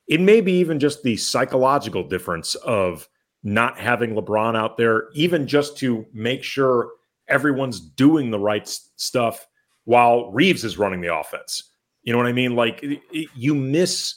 it 0.08 0.20
may 0.20 0.42
be 0.42 0.54
even 0.54 0.80
just 0.80 1.04
the 1.04 1.16
psychological 1.16 2.04
difference 2.08 2.56
of 2.56 3.08
not 3.44 3.80
having 3.80 4.16
LeBron 4.16 4.58
out 4.58 4.76
there, 4.76 5.10
even 5.14 5.46
just 5.46 5.78
to 5.78 6.06
make 6.14 6.44
sure 6.44 6.90
everyone's 7.28 7.80
doing 7.80 8.32
the 8.32 8.40
right 8.40 8.68
stuff 8.68 9.48
while 9.86 10.32
Reaves 10.32 10.64
is 10.64 10.78
running 10.78 11.02
the 11.02 11.16
offense. 11.16 11.73
You 12.04 12.14
know 12.14 12.18
what 12.18 12.28
I 12.28 12.34
mean? 12.34 12.56
Like 12.56 12.82
it, 12.84 13.02
it, 13.12 13.30
you 13.36 13.56
miss, 13.56 14.16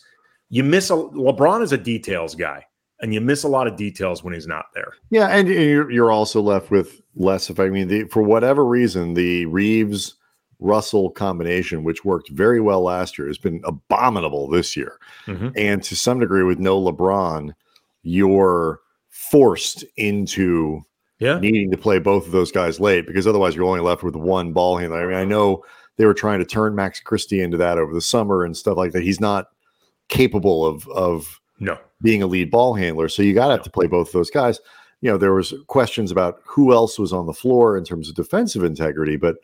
you 0.49 0.65
miss 0.65 0.91
a 0.91 0.95
LeBron 0.95 1.63
is 1.63 1.73
a 1.73 1.79
details 1.79 2.35
guy, 2.35 2.65
and 3.01 3.15
you 3.15 3.21
miss 3.21 3.45
a 3.45 3.49
lot 3.49 3.67
of 3.67 3.77
details 3.77 4.23
when 4.23 4.35
he's 4.35 4.47
not 4.47 4.67
there. 4.75 4.93
Yeah, 5.11 5.29
and 5.29 5.49
you're, 5.49 5.91
you're 5.91 6.13
also 6.13 6.41
left 6.41 6.71
with 6.71 7.01
less. 7.15 7.51
If 7.51 7.61
I 7.61 7.69
mean, 7.69 7.89
the, 7.89 8.05
for 8.05 8.23
whatever 8.23 8.65
reason, 8.65 9.15
the 9.15 9.47
Reaves 9.47 10.17
Russell 10.59 11.11
combination, 11.11 11.85
which 11.85 12.05
worked 12.05 12.31
very 12.31 12.61
well 12.61 12.83
last 12.83 13.19
year, 13.19 13.29
has 13.29 13.39
been 13.39 13.61
abominable 13.65 14.49
this 14.49 14.77
year. 14.77 14.99
Mm-hmm. 15.27 15.49
And 15.57 15.83
to 15.85 15.95
some 15.95 16.19
degree, 16.19 16.43
with 16.43 16.59
no 16.59 16.81
LeBron, 16.81 17.53
you're 18.03 18.81
forced 19.11 19.85
into 19.97 20.85
yeah. 21.19 21.39
needing 21.39 21.71
to 21.71 21.77
play 21.77 21.99
both 21.99 22.27
of 22.27 22.33
those 22.33 22.53
guys 22.53 22.81
late 22.81 23.07
because 23.07 23.27
otherwise 23.27 23.55
you're 23.55 23.65
only 23.65 23.81
left 23.81 24.03
with 24.03 24.17
one 24.17 24.53
ball 24.53 24.77
handler. 24.77 25.05
I 25.05 25.07
mean, 25.07 25.17
I 25.17 25.25
know 25.25 25.65
they 25.97 26.07
were 26.07 26.15
trying 26.15 26.39
to 26.39 26.45
turn 26.45 26.75
Max 26.75 27.01
Christie 27.01 27.41
into 27.41 27.57
that 27.57 27.79
over 27.79 27.93
the 27.95 28.01
summer 28.01 28.45
and 28.45 28.57
stuff 28.57 28.77
like 28.77 28.93
that. 28.93 29.03
He's 29.03 29.21
not 29.21 29.47
capable 30.09 30.65
of 30.65 30.87
of 30.89 31.41
No. 31.59 31.79
being 32.03 32.23
a 32.23 32.27
lead 32.27 32.51
ball 32.51 32.75
handler. 32.75 33.09
So 33.09 33.23
you 33.23 33.35
got 33.35 33.47
to 33.49 33.53
have 33.55 33.63
to 33.65 33.71
play 33.71 33.87
both 33.87 34.13
those 34.13 34.31
guys. 34.31 34.61
You 35.01 35.11
know, 35.11 35.19
there 35.19 35.35
was 35.35 35.53
questions 35.67 36.11
about 36.11 36.41
who 36.45 36.73
else 36.73 36.99
was 36.99 37.13
on 37.13 37.27
the 37.27 37.35
floor 37.35 37.77
in 37.77 37.85
terms 37.85 38.09
of 38.09 38.15
defensive 38.15 38.65
integrity, 38.65 39.17
but 39.17 39.37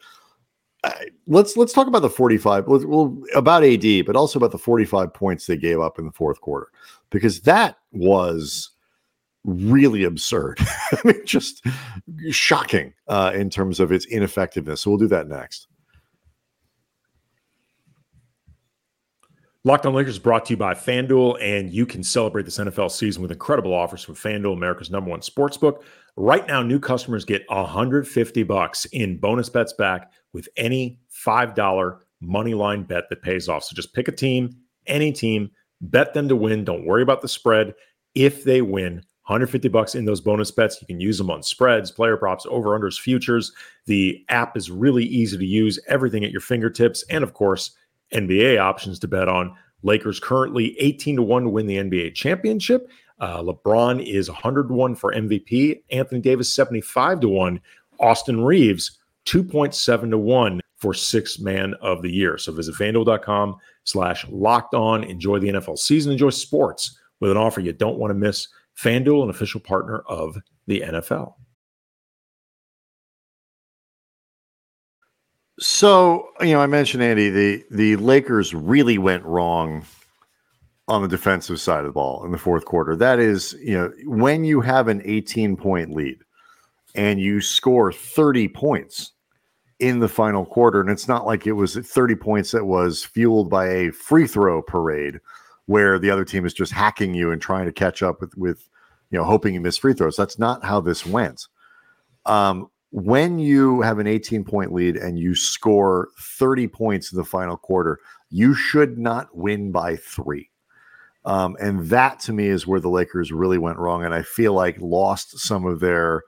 uh, 0.85 0.91
let's 1.27 1.57
let's 1.57 1.73
talk 1.73 1.87
about 1.87 2.03
the 2.03 2.11
45 2.11 2.67
well 2.67 3.17
about 3.35 3.63
AD, 3.65 4.05
but 4.07 4.17
also 4.17 4.39
about 4.39 4.51
the 4.51 4.59
45 4.59 5.15
points 5.15 5.47
they 5.47 5.57
gave 5.57 5.79
up 5.81 5.99
in 5.99 6.05
the 6.07 6.13
fourth 6.13 6.41
quarter 6.41 6.69
because 7.11 7.41
that 7.43 7.77
was 7.93 8.71
really 9.45 10.05
absurd. 10.05 10.59
I 10.93 10.99
mean, 11.05 11.25
just 11.25 11.65
shocking 12.31 12.95
uh, 13.09 13.33
in 13.35 13.49
terms 13.51 13.79
of 13.81 13.93
its 13.93 14.07
ineffectiveness. 14.07 14.81
So 14.81 14.91
we'll 14.91 14.99
do 14.99 15.09
that 15.09 15.29
next. 15.29 15.69
Locked 19.65 19.87
on 19.87 19.95
Lakers 19.95 20.19
brought 20.19 20.47
to 20.47 20.55
you 20.55 20.57
by 20.57 20.75
FanDuel, 20.75 21.41
and 21.41 21.71
you 21.73 21.87
can 21.87 22.03
celebrate 22.03 22.45
this 22.45 22.59
NFL 22.59 22.91
season 22.91 23.23
with 23.23 23.31
incredible 23.31 23.73
offers 23.73 24.03
from 24.03 24.17
FanDuel, 24.17 24.55
America's 24.55 24.91
number 24.91 25.09
one 25.09 25.23
sports 25.23 25.57
book. 25.57 25.85
Right 26.17 26.45
now, 26.49 26.63
new 26.63 26.81
customers 26.81 27.25
get 27.25 27.45
150 27.49 28.43
bucks 28.43 28.87
in 28.87 29.19
bonus 29.19 29.49
bets 29.49 29.73
back 29.73 30.11
with 30.33 30.49
any 30.57 30.99
$5 31.25 31.99
money 32.21 32.55
line 32.55 32.83
bet 32.83 33.05
that 33.09 33.23
pays 33.23 33.49
off. 33.49 33.63
So 33.63 33.77
just 33.77 33.95
pick 33.95 34.09
a 34.09 34.13
team, 34.13 34.51
any 34.89 35.13
team, 35.13 35.49
bet 35.81 36.13
them 36.13 36.29
to 36.29 36.35
win. 36.35 36.65
Don't 36.65 36.85
worry 36.85 37.05
about 37.05 37.23
the 37.23 37.29
spread. 37.29 37.73
If 38.17 38.43
they 38.43 38.63
win, 38.63 38.95
150 39.27 39.69
bucks 39.69 39.95
in 39.95 40.07
those 40.07 40.21
bonus 40.21 40.51
bets. 40.51 40.81
You 40.81 40.89
can 40.89 41.01
use 41.01 41.19
them 41.19 41.31
on 41.31 41.45
spreads, 41.45 41.93
player 41.93 42.17
props, 42.17 42.45
over 42.51 42.77
unders, 42.77 42.99
futures. 42.99 43.53
The 43.87 44.25
app 44.29 44.57
is 44.57 44.73
really 44.73 45.05
easy 45.05 45.39
to 45.39 45.47
use, 45.47 45.79
everything 45.87 46.25
at 46.25 46.33
your 46.33 46.41
fingertips, 46.41 47.05
and 47.09 47.23
of 47.23 47.33
course, 47.33 47.77
NBA 48.13 48.61
options 48.61 48.99
to 49.01 49.09
bet 49.09 49.29
on. 49.29 49.55
Lakers 49.83 50.21
currently 50.21 50.79
18 50.79 51.17
to 51.17 51.23
1 51.23 51.43
to 51.45 51.49
win 51.49 51.67
the 51.67 51.77
NBA 51.77 52.15
championship. 52.15 52.89
Uh, 53.19 53.43
LeBron 53.43 54.05
is 54.05 54.29
101 54.29 54.95
for 54.95 55.13
MVP. 55.13 55.83
Anthony 55.91 56.21
Davis 56.21 56.53
75 56.53 57.21
to 57.21 57.29
1. 57.29 57.61
Austin 58.01 58.45
Reaves 58.45 58.99
2.7 59.27 60.11
to 60.11 60.19
1 60.19 60.61
for 60.77 60.93
sixth 60.93 61.41
man 61.41 61.75
of 61.81 62.03
the 62.03 62.11
year. 62.11 62.37
So 62.37 62.53
visit 62.53 62.75
fanduel.com 62.75 63.57
slash 63.85 64.27
locked 64.29 64.75
on. 64.75 65.05
Enjoy 65.05 65.39
the 65.39 65.49
NFL 65.51 65.79
season. 65.79 66.11
Enjoy 66.11 66.31
sports 66.31 66.99
with 67.21 67.31
an 67.31 67.37
offer 67.37 67.61
you 67.61 67.73
don't 67.73 67.99
want 67.99 68.11
to 68.11 68.15
miss. 68.15 68.49
FanDuel, 68.77 69.23
an 69.23 69.31
official 69.31 69.61
partner 69.61 70.01
of 70.09 70.37
the 70.67 70.81
NFL. 70.81 71.35
So, 75.63 76.31
you 76.41 76.55
know, 76.55 76.61
I 76.61 76.67
mentioned 76.67 77.05
Andy, 77.05 77.31
the 77.31 77.65
the 77.71 77.95
Lakers 77.97 78.53
really 78.53 78.99
went 78.99 79.25
wrong 79.25 79.85
on 80.89 81.03
the 81.03 81.09
defensive 81.09 81.61
side 81.61 81.81
of 81.81 81.85
the 81.85 81.93
ball 81.93 82.25
in 82.25 82.33
the 82.33 82.39
fourth 82.39 82.65
quarter. 82.65 82.97
That 82.97 83.21
is, 83.21 83.57
you 83.63 83.79
know, 83.79 83.93
when 84.05 84.43
you 84.43 84.61
have 84.61 84.89
an 84.89 85.01
18 85.05 85.57
point 85.57 85.95
lead 85.95 86.19
and 86.97 87.21
you 87.21 87.41
score 87.41 87.93
30 87.93 88.49
points 88.49 89.13
in 89.79 90.01
the 90.01 90.09
final 90.09 90.45
quarter, 90.45 90.81
and 90.81 90.91
it's 90.91 91.07
not 91.07 91.27
like 91.27 91.47
it 91.47 91.53
was 91.53 91.77
30 91.77 92.17
points 92.17 92.51
that 92.51 92.65
was 92.65 93.05
fueled 93.05 93.49
by 93.49 93.69
a 93.69 93.93
free 93.93 94.27
throw 94.27 94.63
parade 94.63 95.21
where 95.67 95.97
the 95.97 96.11
other 96.11 96.25
team 96.25 96.45
is 96.45 96.53
just 96.53 96.73
hacking 96.73 97.15
you 97.15 97.31
and 97.31 97.41
trying 97.41 97.67
to 97.67 97.73
catch 97.73 98.03
up 98.03 98.21
with 98.21 98.37
with 98.37 98.69
you 99.13 99.19
know 99.19 99.23
hoping 99.25 99.55
you 99.55 99.61
miss 99.61 99.77
free 99.77 99.95
throws. 99.95 100.17
That's 100.17 100.41
not 100.41 100.65
how 100.65 100.81
this 100.81 101.07
went. 101.07 101.47
Um, 102.27 102.69
when 102.93 103.39
you 103.39 103.81
have 103.81 103.99
an 103.99 104.07
18 104.07 104.45
point 104.45 104.73
lead 104.73 104.97
and 104.97 105.19
you 105.19 105.35
score 105.35 106.09
30 106.21 106.69
points 106.69 107.11
in 107.11 107.17
the 107.17 107.25
final 107.25 107.57
quarter, 107.57 107.99
you 108.29 108.55
should 108.55 108.99
not 108.99 109.35
win 109.35 109.73
by 109.73 109.97
three. 109.97 110.51
Um, 111.25 111.57
and 111.59 111.87
that 111.89 112.21
to 112.21 112.33
me 112.33 112.49
is 112.49 112.67
where 112.67 112.81
the 112.81 112.91
Lakers 112.91 113.33
really 113.33 113.57
went 113.59 113.79
wrong. 113.79 114.05
And 114.05 114.13
I 114.13 114.23
feel 114.23 114.53
like 114.53 114.77
lost 114.79 115.39
some 115.39 115.65
of 115.65 115.81
their, 115.81 116.23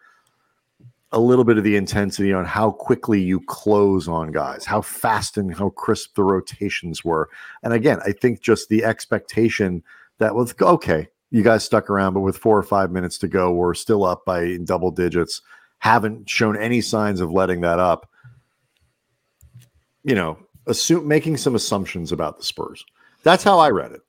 a 1.13 1.21
little 1.21 1.45
bit 1.45 1.59
of 1.59 1.65
the 1.65 1.77
intensity 1.77 2.33
on 2.33 2.47
how 2.47 2.71
quickly 2.71 3.21
you 3.21 3.41
close 3.41 4.09
on 4.09 4.33
guys, 4.33 4.65
how 4.65 4.81
fast 4.81 5.37
and 5.37 5.55
how 5.55 5.69
crisp 5.71 6.15
the 6.15 6.25
rotations 6.25 7.05
were. 7.05 7.29
And 7.63 7.75
again, 7.75 8.01
I 8.07 8.13
think 8.13 8.41
just 8.41 8.71
the 8.71 8.85
expectation 8.85 9.83
that 10.19 10.35
was 10.35 10.55
okay, 10.63 11.09
you 11.31 11.43
guys 11.43 11.63
stuck 11.63 11.91
around, 11.91 12.15
but 12.15 12.21
with 12.21 12.39
four 12.39 12.57
or 12.57 12.63
five 12.63 12.91
minutes 12.91 13.19
to 13.19 13.29
go, 13.29 13.53
we're 13.53 13.75
still 13.75 14.05
up 14.05 14.25
by 14.25 14.57
double 14.65 14.91
digits 14.91 15.43
haven't 15.85 16.31
shown 16.31 16.57
any 16.57 16.81
signs 16.81 17.21
of 17.21 17.31
letting 17.31 17.61
that 17.61 17.79
up. 17.79 18.09
You 20.03 20.15
know, 20.15 20.39
assume 20.67 21.07
making 21.07 21.37
some 21.37 21.55
assumptions 21.55 22.11
about 22.11 22.39
the 22.39 22.43
Spurs. 22.43 22.83
That's 23.23 23.45
how 23.45 23.59
I 23.59 23.69
read 23.69 23.93
it, 23.93 24.01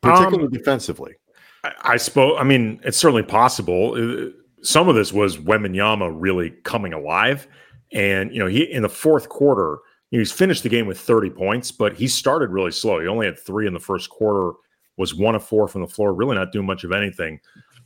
particularly 0.00 0.46
Um, 0.46 0.50
defensively. 0.50 1.14
I, 1.62 1.72
I 1.84 1.96
suppose. 1.98 2.36
I 2.40 2.42
mean, 2.42 2.80
it's 2.82 2.98
certainly 2.98 3.22
possible. 3.22 3.94
Uh, 3.94 4.30
Some 4.62 4.88
of 4.88 4.96
this 4.96 5.12
was 5.12 5.36
Wembanyama 5.36 6.12
really 6.12 6.50
coming 6.64 6.92
alive, 6.92 7.46
and 7.92 8.32
you 8.32 8.40
know, 8.40 8.48
he 8.48 8.64
in 8.64 8.82
the 8.82 8.88
fourth 8.88 9.28
quarter, 9.28 9.78
he's 10.10 10.32
finished 10.32 10.64
the 10.64 10.68
game 10.68 10.88
with 10.88 10.98
30 10.98 11.30
points, 11.30 11.70
but 11.70 11.94
he 11.94 12.08
started 12.08 12.50
really 12.50 12.72
slow. 12.72 12.98
He 12.98 13.06
only 13.06 13.26
had 13.26 13.38
three 13.38 13.68
in 13.68 13.72
the 13.72 13.78
first 13.78 14.10
quarter. 14.10 14.56
Was 14.96 15.14
one 15.14 15.36
of 15.36 15.44
four 15.44 15.68
from 15.68 15.82
the 15.82 15.88
floor, 15.88 16.12
really 16.12 16.34
not 16.34 16.50
doing 16.50 16.66
much 16.66 16.82
of 16.82 16.90
anything. 16.90 17.38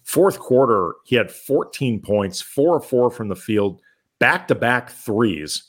Fourth 0.08 0.38
quarter, 0.38 0.94
he 1.04 1.16
had 1.16 1.30
14 1.30 2.00
points, 2.00 2.40
four 2.40 2.78
of 2.78 2.86
four 2.86 3.10
from 3.10 3.28
the 3.28 3.36
field, 3.36 3.82
back 4.18 4.48
to 4.48 4.54
back 4.54 4.88
threes. 4.88 5.64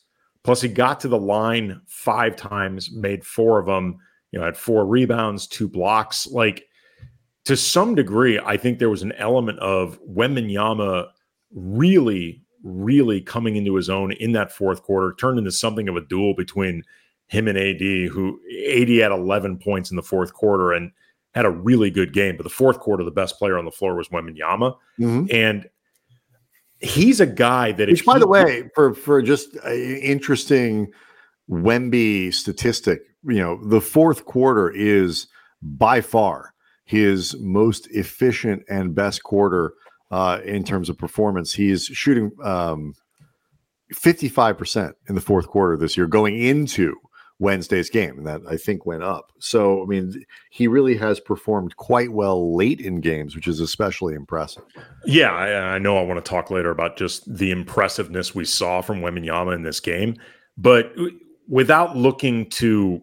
Plus, 0.46 0.62
he 0.62 0.70
got 0.70 1.02
to 1.02 1.10
the 1.10 1.20
line 1.20 1.82
five 1.88 2.38
times, 2.38 2.90
made 2.90 3.26
four 3.26 3.60
of 3.60 3.66
them. 3.66 3.98
You 4.32 4.40
know, 4.40 4.46
had 4.46 4.56
four 4.56 4.86
rebounds, 4.86 5.46
two 5.46 5.68
blocks. 5.68 6.26
Like 6.26 6.64
to 7.44 7.58
some 7.58 7.96
degree, 7.96 8.40
I 8.40 8.56
think 8.56 8.80
there 8.80 8.90
was 8.90 9.02
an 9.02 9.12
element 9.18 9.60
of 9.60 10.00
Wembanyama 10.10 11.10
really, 11.54 12.42
really 12.64 13.20
coming 13.20 13.58
into 13.58 13.76
his 13.76 13.90
own 13.90 14.14
in 14.14 14.32
that 14.32 14.54
fourth 14.54 14.84
quarter, 14.84 15.16
turned 15.20 15.38
into 15.38 15.52
something 15.52 15.90
of 15.90 15.98
a 15.98 16.06
duel 16.06 16.34
between 16.34 16.84
him 17.28 17.50
and 17.50 17.58
AD, 17.58 17.82
who 17.82 18.40
AD 18.70 18.88
had 18.88 19.12
11 19.12 19.58
points 19.58 19.92
in 19.92 19.98
the 19.98 20.02
fourth 20.02 20.34
quarter 20.34 20.72
and 20.72 20.94
had 21.34 21.46
a 21.46 21.50
really 21.52 21.92
good 21.92 22.14
game. 22.14 22.36
But 22.38 22.44
the 22.44 22.50
fourth 22.50 22.80
quarter, 22.80 23.04
the 23.04 23.12
best 23.12 23.38
player 23.38 23.58
on 23.58 23.66
the 23.66 23.72
floor 23.72 23.96
was 23.96 24.10
Wembanyama. 24.10 24.76
And 25.32 25.70
he's 26.80 27.20
a 27.20 27.26
guy 27.28 27.72
that, 27.74 27.90
Which, 27.90 28.06
by 28.06 28.14
he- 28.14 28.20
the 28.20 28.28
way, 28.28 28.70
for 28.76 28.94
for 28.94 29.22
just 29.22 29.56
interesting 29.66 30.92
Wemby 31.50 32.34
statistic, 32.34 33.02
you 33.24 33.40
know, 33.40 33.60
the 33.66 33.82
fourth 33.82 34.26
quarter 34.26 34.70
is 34.72 35.28
by 35.62 36.02
far 36.02 36.54
his 36.86 37.36
most 37.40 37.88
efficient 37.92 38.64
and 38.70 38.96
best 38.96 39.24
quarter 39.24 39.74
uh, 40.12 40.40
in 40.44 40.64
terms 40.64 40.90
of 40.90 40.98
performance. 40.98 41.54
He's 41.54 41.84
shooting 41.86 42.32
um, 42.44 42.94
55% 43.94 44.94
in 45.08 45.16
the 45.16 45.22
fourth 45.22 45.48
quarter 45.48 45.78
this 45.78 45.98
year 45.98 46.08
going 46.08 46.40
into 46.40 46.96
Wednesday's 47.40 47.90
game, 47.90 48.18
and 48.18 48.28
that 48.28 48.42
I 48.50 48.58
think 48.58 48.86
went 48.86 49.04
up. 49.04 49.32
So, 49.40 49.82
I 49.82 49.86
mean, 49.86 50.26
he 50.50 50.68
really 50.68 50.96
has 50.98 51.22
performed 51.22 51.78
quite 51.78 52.12
well 52.12 52.56
late 52.56 52.82
in 52.82 53.00
games, 53.00 53.34
which 53.34 53.48
is 53.48 53.62
especially 53.62 54.14
impressive. 54.14 54.64
Yeah, 55.06 55.32
I, 55.32 55.76
I 55.76 55.80
know 55.80 55.98
I 55.98 56.04
want 56.04 56.24
to 56.24 56.30
talk 56.30 56.52
later 56.52 56.70
about 56.70 56.98
just 56.98 57.34
the 57.34 57.52
impressiveness 57.52 58.36
we 58.36 58.44
saw 58.44 58.82
from 58.82 59.00
Wembanyama 59.00 59.56
in 59.56 59.64
this 59.64 59.80
game, 59.80 60.18
but 60.58 60.94
without 61.48 61.96
looking 61.96 62.50
to 62.52 63.02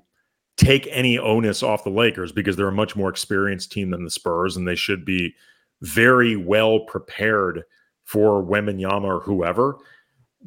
take 0.59 0.87
any 0.90 1.19
onus 1.19 1.62
off 1.62 1.85
the 1.85 1.90
Lakers 1.90 2.33
because 2.33 2.57
they're 2.57 2.69
a 2.69 2.73
much 2.73 2.95
more 2.95 3.09
experienced 3.09 3.73
team 3.73 3.90
than 3.90 4.05
the 4.05 4.11
Spurs, 4.11 4.57
and 4.57 4.69
they 4.69 4.76
should 4.76 5.05
be 5.05 5.35
very 5.81 6.37
well 6.37 6.81
prepared 6.81 7.62
for 8.05 8.43
Wembanyama 8.43 9.05
or 9.05 9.21
whoever. 9.21 9.76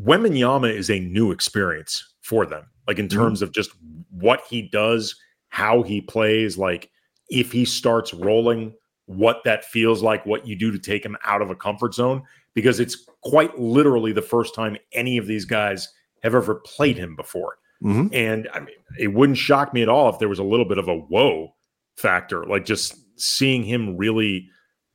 Wembenyama 0.02 0.74
is 0.74 0.90
a 0.90 1.00
new 1.00 1.32
experience 1.32 2.09
for 2.30 2.46
them, 2.46 2.64
like 2.88 3.00
in 3.00 3.08
terms 3.08 3.42
of 3.42 3.52
just 3.52 3.72
what 4.12 4.42
he 4.48 4.62
does, 4.62 5.16
how 5.50 5.82
he 5.82 6.00
plays, 6.00 6.60
like 6.60 6.92
if 7.30 7.52
he 7.52 7.66
starts 7.66 8.14
rolling, 8.14 8.72
what 9.08 9.42
that 9.46 9.66
feels 9.66 10.04
like, 10.04 10.24
what 10.28 10.46
you 10.46 10.56
do 10.56 10.72
to 10.72 10.78
take 10.78 11.04
him 11.04 11.18
out 11.26 11.42
of 11.42 11.50
a 11.50 11.56
comfort 11.56 11.96
zone, 11.96 12.22
because 12.54 12.80
it's 12.80 13.08
quite 13.24 13.58
literally 13.58 14.12
the 14.12 14.22
first 14.22 14.54
time 14.54 14.78
any 14.94 15.18
of 15.18 15.26
these 15.26 15.44
guys 15.44 15.90
have 16.22 16.36
ever 16.36 16.56
played 16.56 16.98
him 16.98 17.16
before. 17.16 17.58
Mhm. 17.84 18.14
And 18.14 18.48
I 18.54 18.60
mean, 18.60 18.76
it 19.00 19.08
wouldn't 19.08 19.40
shock 19.40 19.74
me 19.74 19.82
at 19.82 19.90
all 19.90 20.10
if 20.10 20.20
there 20.20 20.30
was 20.30 20.38
a 20.38 20.44
little 20.44 20.66
bit 20.66 20.78
of 20.78 20.88
a 20.88 20.96
whoa 20.96 21.56
factor, 21.98 22.46
like 22.46 22.64
just 22.64 22.96
seeing 23.20 23.64
him 23.64 23.98
really 23.98 24.48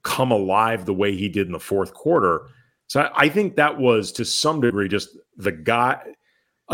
come 0.04 0.30
alive 0.30 0.84
the 0.84 0.94
way 0.94 1.16
he 1.16 1.28
did 1.28 1.46
in 1.46 1.52
the 1.52 1.58
fourth 1.58 1.94
quarter. 1.94 2.42
So 2.86 3.00
I, 3.00 3.24
I 3.24 3.28
think 3.28 3.56
that 3.56 3.78
was 3.78 4.12
to 4.12 4.24
some 4.24 4.60
degree 4.60 4.88
just 4.88 5.08
the 5.36 5.50
guy, 5.50 6.00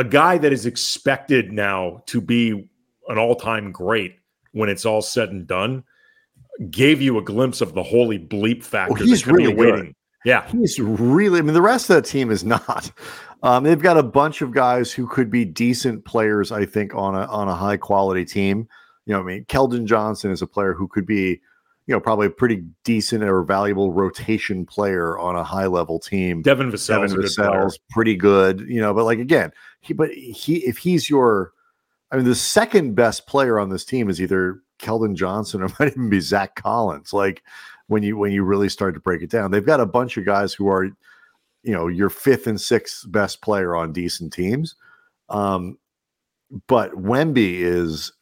a 0.01 0.05
guy 0.05 0.39
that 0.39 0.51
is 0.51 0.65
expected 0.65 1.53
now 1.53 2.03
to 2.07 2.23
be 2.23 2.69
an 3.09 3.19
all 3.19 3.37
time 3.37 3.71
great 3.71 4.17
when 4.53 4.71
it's 4.71 4.87
all 4.87 5.03
said 5.03 5.29
and 5.29 5.47
done, 5.47 5.85
gave 6.71 7.03
you 7.03 7.19
a 7.19 7.23
glimpse 7.23 7.61
of 7.61 7.75
the 7.75 7.83
holy 7.83 8.19
bleep 8.19 8.65
factor. 8.65 8.95
Well, 8.95 9.03
he's 9.05 9.23
that 9.23 9.31
could 9.31 9.37
be 9.37 9.55
really 9.55 9.83
good. 9.85 9.95
Yeah. 10.25 10.49
He's 10.49 10.79
really, 10.79 11.39
I 11.39 11.43
mean, 11.43 11.53
the 11.53 11.61
rest 11.61 11.91
of 11.91 11.97
that 11.97 12.07
team 12.07 12.31
is 12.31 12.45
not. 12.45 12.91
Um, 13.43 13.65
they've 13.65 13.81
got 13.81 13.99
a 13.99 14.03
bunch 14.03 14.41
of 14.41 14.53
guys 14.53 14.91
who 14.91 15.07
could 15.07 15.31
be 15.31 15.45
decent 15.45 16.07
players, 16.07 16.51
I 16.51 16.65
think, 16.65 16.95
on 16.95 17.15
a 17.15 17.27
on 17.27 17.49
a 17.49 17.55
high 17.55 17.77
quality 17.77 18.25
team. 18.25 18.69
You 19.05 19.15
know, 19.15 19.21
I 19.21 19.23
mean, 19.23 19.45
Keldon 19.47 19.85
Johnson 19.85 20.31
is 20.31 20.41
a 20.41 20.47
player 20.47 20.73
who 20.73 20.89
could 20.89 21.07
be, 21.07 21.41
you 21.91 21.97
know, 21.97 22.01
probably 22.01 22.29
a 22.29 22.31
pretty 22.31 22.63
decent 22.85 23.25
or 23.25 23.43
valuable 23.43 23.93
rotation 23.93 24.65
player 24.65 25.19
on 25.19 25.35
a 25.35 25.43
high 25.43 25.67
level 25.67 25.99
team. 25.99 26.41
Devin 26.41 26.71
Vassell, 26.71 27.09
Devin 27.09 27.21
Vassell's 27.21 27.81
pretty 27.91 28.15
good, 28.15 28.61
you 28.61 28.81
know, 28.81 28.95
but 28.95 29.03
like 29.03 29.19
again, 29.19 29.51
he 29.81 29.93
but 29.93 30.13
he 30.13 30.59
if 30.59 30.79
he's 30.79 31.11
your 31.11 31.51
I 32.13 32.17
mean 32.17 32.27
the 32.27 32.37
second 32.37 32.95
best 32.95 33.27
player 33.27 33.59
on 33.59 33.71
this 33.71 33.85
team 33.85 34.09
is 34.09 34.23
either 34.23 34.63
Keldon 34.79 35.17
Johnson 35.17 35.63
or 35.63 35.69
might 35.81 35.89
even 35.89 36.09
be 36.09 36.21
Zach 36.21 36.55
Collins. 36.55 37.13
Like 37.13 37.43
when 37.89 38.05
you 38.05 38.17
when 38.17 38.31
you 38.31 38.45
really 38.45 38.69
start 38.69 38.95
to 38.95 39.01
break 39.01 39.21
it 39.21 39.31
down, 39.31 39.51
they've 39.51 39.67
got 39.67 39.81
a 39.81 39.87
bunch 39.87 40.17
of 40.17 40.25
guys 40.25 40.55
who 40.55 40.69
are, 40.69 40.85
you 40.85 41.73
know, 41.73 41.89
your 41.89 42.09
fifth 42.09 42.47
and 42.47 42.61
sixth 42.61 43.11
best 43.11 43.43
player 43.43 43.75
on 43.75 43.93
decent 43.93 44.33
teams. 44.33 44.77
Um, 45.29 45.77
but 46.69 46.93
Wemby 46.93 47.63
is 47.63 48.13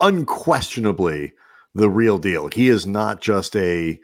unquestionably 0.00 1.34
the 1.76 1.90
real 1.90 2.18
deal. 2.18 2.48
He 2.48 2.68
is 2.68 2.86
not 2.86 3.20
just 3.20 3.54
a 3.56 3.98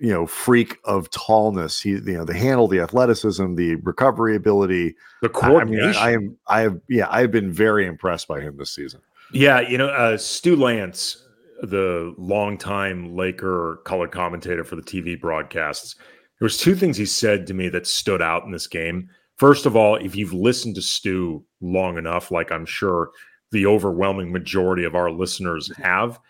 you 0.00 0.10
know 0.10 0.26
freak 0.26 0.78
of 0.84 1.10
tallness. 1.10 1.80
He 1.80 1.90
you 1.90 2.00
know 2.00 2.24
the 2.24 2.34
handle, 2.34 2.66
the 2.66 2.80
athleticism, 2.80 3.54
the 3.54 3.76
recovery 3.76 4.36
ability, 4.36 4.96
the 5.22 5.28
coordination. 5.28 6.02
I, 6.02 6.16
mean, 6.16 6.36
I, 6.46 6.54
I 6.56 6.60
am 6.60 6.60
I 6.60 6.60
have 6.60 6.80
yeah 6.88 7.06
I 7.10 7.20
have 7.20 7.30
been 7.30 7.52
very 7.52 7.86
impressed 7.86 8.26
by 8.26 8.40
him 8.40 8.56
this 8.56 8.74
season. 8.74 9.00
Yeah, 9.32 9.60
you 9.60 9.78
know 9.78 9.88
uh, 9.88 10.16
Stu 10.16 10.56
Lantz, 10.56 11.22
the 11.62 12.14
longtime 12.18 13.14
Laker 13.14 13.80
color 13.84 14.08
commentator 14.08 14.64
for 14.64 14.76
the 14.76 14.82
TV 14.82 15.20
broadcasts. 15.20 15.96
There 16.40 16.46
was 16.46 16.58
two 16.58 16.74
things 16.74 16.96
he 16.96 17.06
said 17.06 17.46
to 17.46 17.54
me 17.54 17.68
that 17.68 17.86
stood 17.86 18.20
out 18.20 18.44
in 18.44 18.50
this 18.50 18.66
game. 18.66 19.08
First 19.36 19.66
of 19.66 19.76
all, 19.76 19.96
if 19.96 20.16
you've 20.16 20.32
listened 20.32 20.74
to 20.76 20.82
Stu 20.82 21.44
long 21.60 21.96
enough, 21.96 22.30
like 22.30 22.50
I'm 22.50 22.66
sure 22.66 23.10
the 23.50 23.66
overwhelming 23.66 24.32
majority 24.32 24.84
of 24.84 24.94
our 24.94 25.10
listeners 25.10 25.70
have, 25.76 26.20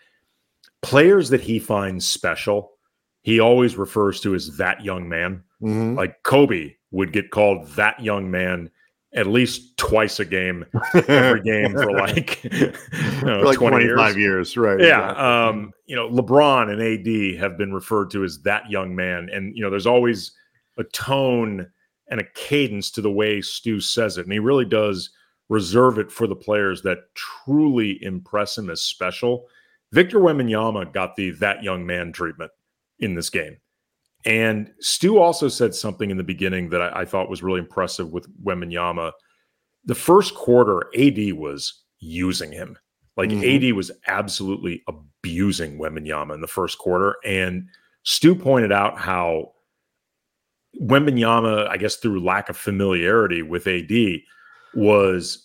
players 0.85 1.29
that 1.29 1.41
he 1.41 1.57
finds 1.57 2.05
special, 2.05 2.73
he 3.23 3.39
always 3.39 3.75
refers 3.75 4.21
to 4.21 4.35
as 4.35 4.55
that 4.57 4.83
young 4.83 5.09
man. 5.09 5.43
Mm-hmm. 5.61 5.95
Like 5.95 6.21
Kobe 6.21 6.75
would 6.91 7.11
get 7.11 7.31
called 7.31 7.67
that 7.69 7.99
young 7.99 8.29
man 8.29 8.69
at 9.15 9.25
least 9.25 9.77
twice 9.77 10.19
a 10.19 10.25
game, 10.25 10.65
every 11.07 11.41
game 11.43 11.71
for 11.71 11.91
like, 11.91 12.43
you 12.43 12.71
know, 13.23 13.39
for 13.39 13.45
like 13.45 13.57
20 13.57 13.85
25 13.87 14.17
years. 14.17 14.17
years 14.17 14.57
right? 14.57 14.79
Yeah. 14.79 15.11
Exactly. 15.11 15.25
Um, 15.25 15.73
you 15.87 15.95
know, 15.95 16.09
LeBron 16.09 16.71
and 16.71 16.81
AD 16.81 17.39
have 17.41 17.57
been 17.57 17.73
referred 17.73 18.11
to 18.11 18.23
as 18.23 18.41
that 18.41 18.69
young 18.69 18.95
man. 18.95 19.29
And, 19.33 19.55
you 19.55 19.63
know, 19.63 19.71
there's 19.71 19.87
always 19.87 20.33
a 20.77 20.83
tone 20.83 21.65
and 22.09 22.19
a 22.19 22.25
cadence 22.35 22.91
to 22.91 23.01
the 23.01 23.11
way 23.11 23.41
Stu 23.41 23.79
says 23.79 24.17
it. 24.19 24.25
And 24.25 24.33
he 24.33 24.39
really 24.39 24.65
does 24.65 25.09
reserve 25.49 25.97
it 25.97 26.11
for 26.11 26.27
the 26.27 26.35
players 26.35 26.81
that 26.83 26.99
truly 27.15 28.03
impress 28.03 28.57
him 28.57 28.69
as 28.69 28.81
special. 28.81 29.47
Victor 29.91 30.19
Wembanyama 30.19 30.91
got 30.93 31.15
the 31.15 31.31
that 31.31 31.63
young 31.63 31.85
man 31.85 32.11
treatment 32.11 32.51
in 32.99 33.15
this 33.15 33.29
game. 33.29 33.57
And 34.25 34.71
Stu 34.79 35.19
also 35.19 35.47
said 35.47 35.75
something 35.75 36.09
in 36.09 36.17
the 36.17 36.23
beginning 36.23 36.69
that 36.69 36.81
I, 36.81 37.01
I 37.01 37.05
thought 37.05 37.29
was 37.29 37.43
really 37.43 37.59
impressive 37.59 38.09
with 38.09 38.27
Wembanyama. 38.43 39.11
The 39.85 39.95
first 39.95 40.33
quarter, 40.33 40.89
AD 40.97 41.33
was 41.33 41.83
using 41.99 42.51
him. 42.51 42.77
Like 43.17 43.29
mm-hmm. 43.29 43.65
AD 43.65 43.73
was 43.73 43.91
absolutely 44.07 44.83
abusing 44.87 45.77
Wembanyama 45.77 46.33
in 46.33 46.41
the 46.41 46.47
first 46.47 46.79
quarter. 46.79 47.15
And 47.23 47.69
Stu 48.03 48.35
pointed 48.35 48.71
out 48.71 48.99
how 48.99 49.53
Wembanyama, 50.81 51.67
I 51.69 51.77
guess 51.77 51.95
through 51.97 52.23
lack 52.23 52.49
of 52.49 52.57
familiarity 52.57 53.41
with 53.41 53.67
AD, 53.67 53.91
was 54.73 55.44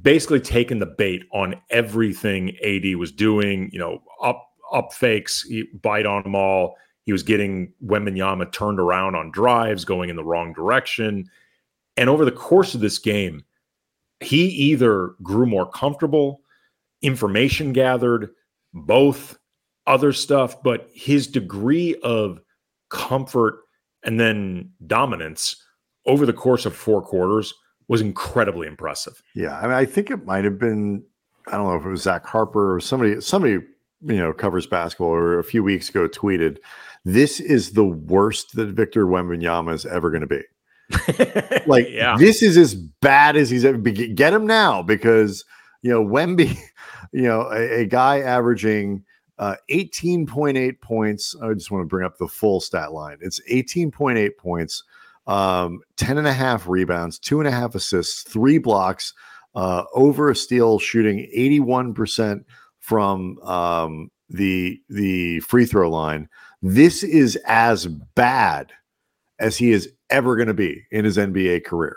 basically 0.00 0.40
taking 0.40 0.78
the 0.78 0.86
bait 0.86 1.24
on 1.32 1.56
everything 1.70 2.56
AD 2.64 2.96
was 2.96 3.12
doing. 3.12 3.70
You 3.72 3.78
know, 3.78 4.02
up 4.22 4.46
up 4.72 4.92
fakes, 4.92 5.46
bite 5.82 6.06
on 6.06 6.22
them 6.22 6.34
all. 6.34 6.76
He 7.04 7.12
was 7.12 7.22
getting 7.22 7.72
Wembanyama 7.84 8.52
turned 8.52 8.78
around 8.78 9.16
on 9.16 9.30
drives, 9.30 9.84
going 9.84 10.10
in 10.10 10.16
the 10.16 10.24
wrong 10.24 10.52
direction. 10.52 11.28
And 11.96 12.08
over 12.08 12.24
the 12.24 12.30
course 12.30 12.74
of 12.74 12.80
this 12.80 12.98
game, 12.98 13.42
he 14.20 14.46
either 14.46 15.14
grew 15.22 15.46
more 15.46 15.68
comfortable, 15.68 16.42
information 17.02 17.72
gathered, 17.72 18.30
both 18.72 19.38
other 19.86 20.12
stuff, 20.12 20.62
but 20.62 20.88
his 20.94 21.26
degree 21.26 21.96
of 22.02 22.40
comfort 22.90 23.60
and 24.04 24.20
then 24.20 24.70
dominance 24.86 25.56
over 26.06 26.26
the 26.26 26.32
course 26.32 26.66
of 26.66 26.76
four 26.76 27.02
quarters 27.02 27.52
was 27.90 28.00
incredibly 28.00 28.68
impressive. 28.68 29.20
Yeah, 29.34 29.58
I 29.58 29.62
mean, 29.62 29.72
I 29.72 29.84
think 29.84 30.12
it 30.12 30.24
might 30.24 30.44
have 30.44 30.60
been 30.60 31.02
I 31.48 31.56
don't 31.56 31.66
know 31.66 31.74
if 31.74 31.84
it 31.84 31.88
was 31.88 32.02
Zach 32.02 32.24
Harper 32.24 32.76
or 32.76 32.80
somebody 32.80 33.20
somebody 33.20 33.54
you 34.02 34.16
know 34.16 34.32
covers 34.32 34.64
basketball 34.66 35.08
or 35.08 35.40
a 35.40 35.44
few 35.44 35.64
weeks 35.64 35.88
ago 35.88 36.08
tweeted 36.08 36.58
this 37.04 37.40
is 37.40 37.72
the 37.72 37.84
worst 37.84 38.54
that 38.54 38.68
Victor 38.68 39.06
Wembanyama 39.06 39.74
is 39.74 39.84
ever 39.86 40.10
going 40.10 40.20
to 40.20 40.26
be. 40.28 40.42
like 41.66 41.88
yeah. 41.90 42.16
this 42.16 42.42
is 42.42 42.56
as 42.56 42.76
bad 42.76 43.36
as 43.36 43.50
he's 43.50 43.64
ever 43.64 43.76
be. 43.76 44.14
Get 44.14 44.32
him 44.32 44.46
now 44.46 44.82
because 44.82 45.44
you 45.82 45.90
know 45.90 46.04
Wemby, 46.04 46.56
you 47.12 47.22
know 47.22 47.50
a, 47.50 47.80
a 47.80 47.86
guy 47.86 48.20
averaging 48.20 49.04
uh, 49.40 49.56
18.8 49.68 50.80
points. 50.80 51.34
I 51.42 51.52
just 51.54 51.72
want 51.72 51.82
to 51.82 51.88
bring 51.88 52.06
up 52.06 52.18
the 52.18 52.28
full 52.28 52.60
stat 52.60 52.92
line. 52.92 53.18
It's 53.20 53.40
18.8 53.50 54.36
points, 54.36 54.84
um, 55.26 55.80
10 55.96 56.18
and 56.18 56.26
a 56.26 56.32
half 56.32 56.66
rebounds, 56.68 57.18
two 57.18 57.40
and 57.40 57.48
a 57.48 57.52
half 57.52 57.74
assists, 57.74 58.22
three 58.22 58.58
blocks, 58.58 59.12
uh, 59.54 59.84
over 59.94 60.30
a 60.30 60.36
steal, 60.36 60.78
shooting 60.78 61.30
81% 61.36 62.44
from 62.78 63.38
um, 63.40 64.10
the 64.28 64.80
the 64.88 65.40
free 65.40 65.66
throw 65.66 65.90
line. 65.90 66.28
This 66.62 67.02
is 67.02 67.36
as 67.46 67.86
bad 67.86 68.72
as 69.38 69.56
he 69.56 69.72
is 69.72 69.92
ever 70.10 70.36
going 70.36 70.48
to 70.48 70.54
be 70.54 70.84
in 70.90 71.04
his 71.04 71.16
NBA 71.16 71.64
career 71.64 71.96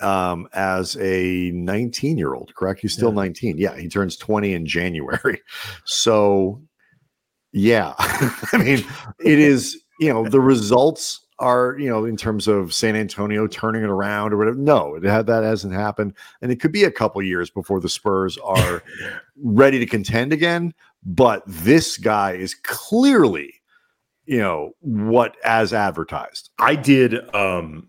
um, 0.00 0.48
as 0.52 0.96
a 0.96 1.50
19 1.52 2.18
year 2.18 2.34
old, 2.34 2.54
correct? 2.54 2.80
He's 2.80 2.92
still 2.92 3.10
yeah. 3.10 3.14
19. 3.14 3.58
Yeah, 3.58 3.76
he 3.76 3.88
turns 3.88 4.16
20 4.16 4.54
in 4.54 4.66
January. 4.66 5.40
So, 5.84 6.60
yeah, 7.52 7.94
I 7.98 8.58
mean, 8.58 8.84
it 9.20 9.38
is, 9.38 9.80
you 10.00 10.12
know, 10.12 10.28
the 10.28 10.40
results 10.40 11.25
are, 11.38 11.76
you 11.78 11.88
know, 11.88 12.04
in 12.04 12.16
terms 12.16 12.48
of 12.48 12.72
San 12.72 12.96
Antonio 12.96 13.46
turning 13.46 13.82
it 13.82 13.90
around 13.90 14.32
or 14.32 14.38
whatever. 14.38 14.56
No, 14.56 14.94
it 14.94 15.04
had 15.04 15.26
that 15.26 15.44
hasn't 15.44 15.74
happened. 15.74 16.14
And 16.40 16.50
it 16.50 16.60
could 16.60 16.72
be 16.72 16.84
a 16.84 16.90
couple 16.90 17.22
years 17.22 17.50
before 17.50 17.80
the 17.80 17.88
Spurs 17.88 18.38
are 18.38 18.82
ready 19.42 19.78
to 19.78 19.86
contend 19.86 20.32
again. 20.32 20.72
But 21.04 21.42
this 21.46 21.96
guy 21.98 22.32
is 22.32 22.54
clearly, 22.54 23.54
you 24.24 24.38
know, 24.38 24.72
what 24.80 25.36
as 25.44 25.72
advertised. 25.72 26.50
I 26.58 26.74
did 26.74 27.34
um 27.34 27.88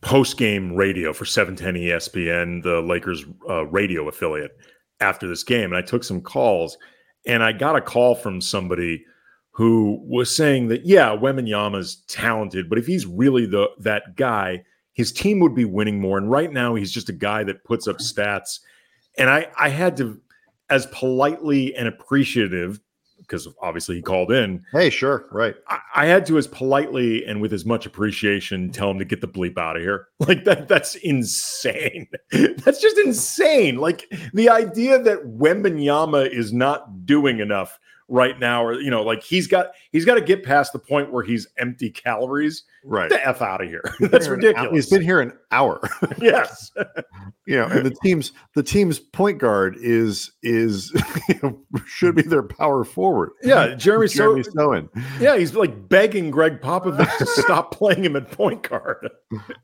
post 0.00 0.36
game 0.36 0.74
radio 0.74 1.12
for 1.12 1.24
710 1.24 1.82
ESPN, 1.82 2.62
the 2.62 2.80
Lakers 2.80 3.24
uh, 3.48 3.66
radio 3.66 4.08
affiliate, 4.08 4.56
after 5.00 5.26
this 5.26 5.42
game. 5.42 5.72
And 5.72 5.76
I 5.76 5.82
took 5.82 6.04
some 6.04 6.20
calls 6.20 6.78
and 7.26 7.42
I 7.42 7.52
got 7.52 7.76
a 7.76 7.80
call 7.80 8.14
from 8.14 8.40
somebody 8.40 9.04
who 9.58 10.00
was 10.06 10.34
saying 10.34 10.68
that, 10.68 10.86
yeah, 10.86 11.08
Wembanyama's 11.08 11.96
talented, 12.06 12.68
but 12.68 12.78
if 12.78 12.86
he's 12.86 13.06
really 13.06 13.44
the 13.44 13.68
that 13.80 14.14
guy, 14.14 14.62
his 14.92 15.10
team 15.10 15.40
would 15.40 15.56
be 15.56 15.64
winning 15.64 16.00
more. 16.00 16.16
And 16.16 16.30
right 16.30 16.52
now, 16.52 16.76
he's 16.76 16.92
just 16.92 17.08
a 17.08 17.12
guy 17.12 17.42
that 17.42 17.64
puts 17.64 17.88
up 17.88 17.98
stats. 17.98 18.60
And 19.18 19.28
I, 19.28 19.48
I 19.58 19.68
had 19.68 19.96
to, 19.96 20.20
as 20.70 20.86
politely 20.92 21.74
and 21.74 21.88
appreciative 21.88 22.78
because 23.18 23.48
obviously 23.60 23.96
he 23.96 24.02
called 24.02 24.30
in. 24.30 24.64
Hey, 24.70 24.90
sure, 24.90 25.26
right. 25.32 25.56
I, 25.66 25.80
I, 25.96 26.06
had 26.06 26.24
to 26.26 26.38
as 26.38 26.46
politely 26.46 27.26
and 27.26 27.42
with 27.42 27.52
as 27.52 27.66
much 27.66 27.84
appreciation 27.84 28.70
tell 28.70 28.92
him 28.92 29.00
to 29.00 29.04
get 29.04 29.20
the 29.20 29.26
bleep 29.26 29.58
out 29.58 29.74
of 29.74 29.82
here. 29.82 30.06
Like 30.20 30.44
that, 30.44 30.68
that's 30.68 30.94
insane. 30.94 32.06
that's 32.30 32.80
just 32.80 32.96
insane. 32.98 33.78
Like 33.78 34.08
the 34.32 34.50
idea 34.50 35.00
that 35.00 35.24
Wembanyama 35.24 36.30
is 36.30 36.52
not 36.52 37.04
doing 37.04 37.40
enough 37.40 37.80
right 38.08 38.38
now, 38.38 38.64
or 38.64 38.80
you 38.80 38.90
know, 38.90 39.02
like 39.02 39.22
he's 39.22 39.46
got 39.46 39.72
he's 39.92 40.04
got 40.04 40.14
to 40.14 40.20
get 40.20 40.42
past 40.42 40.72
the 40.72 40.78
point 40.78 41.12
where 41.12 41.22
he's 41.22 41.46
empty 41.58 41.90
calories. 41.90 42.64
Right, 42.84 43.10
the 43.10 43.24
f 43.26 43.42
out 43.42 43.62
of 43.62 43.68
here. 43.68 43.82
That's 44.00 44.28
ridiculous. 44.28 44.72
He's 44.72 44.90
been 44.90 45.02
here 45.02 45.20
an 45.20 45.32
hour. 45.50 45.80
yes, 46.18 46.72
you 47.46 47.56
know, 47.56 47.66
and 47.66 47.84
the 47.84 47.94
team's 48.02 48.32
the 48.54 48.62
team's 48.62 48.98
point 48.98 49.38
guard 49.38 49.76
is 49.80 50.32
is 50.42 50.92
you 51.28 51.38
know, 51.42 51.60
should 51.86 52.14
be 52.14 52.22
their 52.22 52.42
power 52.42 52.84
forward. 52.84 53.30
Yeah, 53.42 53.74
Jeremy, 53.74 54.08
Jeremy 54.08 54.42
so- 54.42 54.50
Sochan. 54.52 54.88
Yeah, 55.20 55.36
he's 55.36 55.54
like 55.54 55.88
begging 55.88 56.30
Gregg 56.30 56.60
Popovich 56.60 57.18
to 57.18 57.26
stop 57.26 57.72
playing 57.74 58.04
him 58.04 58.16
at 58.16 58.30
point 58.30 58.68
guard. 58.68 59.10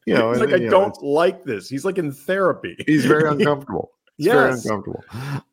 You 0.07 0.15
know, 0.15 0.33
he's 0.33 0.43
and, 0.43 0.53
like, 0.53 0.61
I 0.61 0.65
don't 0.67 1.01
like 1.03 1.45
this. 1.45 1.69
He's 1.69 1.85
like 1.85 1.99
in 1.99 2.13
therapy. 2.13 2.77
He's 2.87 3.07
very 3.07 3.29
uncomfortable. 3.29 3.94
It's 4.19 4.27
yes. 4.27 4.35
very 4.35 4.53
uncomfortable. 4.53 5.05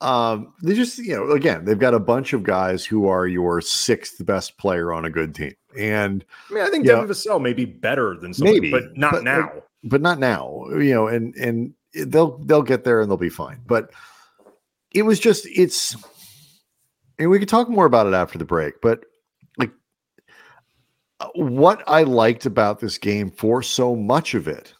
Um, 0.02 0.54
they 0.62 0.76
just, 0.76 1.00
you 1.00 1.16
know, 1.16 1.32
again, 1.32 1.66
they've 1.66 1.80
got 1.80 1.96
a 1.96 2.00
bunch 2.00 2.34
of 2.34 2.44
guys 2.44 2.86
who 2.86 3.08
are 3.08 3.26
your 3.26 3.60
sixth 3.60 4.24
best 4.26 4.58
player 4.58 4.94
on 4.94 5.06
a 5.06 5.10
good 5.10 5.34
team. 5.34 5.56
And 5.78 6.24
I 6.50 6.54
mean, 6.54 6.64
I 6.64 6.70
think 6.70 6.86
Devin 6.86 7.08
know, 7.08 7.12
Vassell 7.12 7.42
may 7.42 7.54
be 7.54 7.66
better 7.66 8.16
than 8.16 8.34
somebody, 8.34 8.60
maybe, 8.60 8.72
but 8.72 8.98
not 8.98 9.14
but, 9.14 9.24
now. 9.24 9.52
But, 9.54 9.68
but 9.84 10.02
not 10.02 10.20
now, 10.20 10.66
you 10.72 10.94
know, 10.94 11.08
and 11.08 11.36
and 11.36 11.74
they'll 11.94 12.38
they'll 12.40 12.62
get 12.62 12.84
there 12.84 13.02
and 13.02 13.10
they'll 13.10 13.18
be 13.18 13.30
fine. 13.30 13.62
But 13.66 13.92
it 14.94 15.04
was 15.04 15.20
just 15.20 15.48
it's 15.48 15.96
and 17.18 17.30
we 17.30 17.40
could 17.40 17.50
talk 17.50 17.70
more 17.70 17.86
about 17.86 18.08
it 18.08 18.14
after 18.14 18.38
the 18.38 18.46
break, 18.46 18.82
but 18.82 19.06
like 19.58 19.72
what 21.36 21.84
I 21.88 22.04
liked 22.04 22.46
about 22.46 22.80
this 22.80 22.98
game 22.98 23.32
for 23.32 23.64
so 23.64 23.96
much 23.96 24.34
of 24.34 24.48
it 24.48 24.74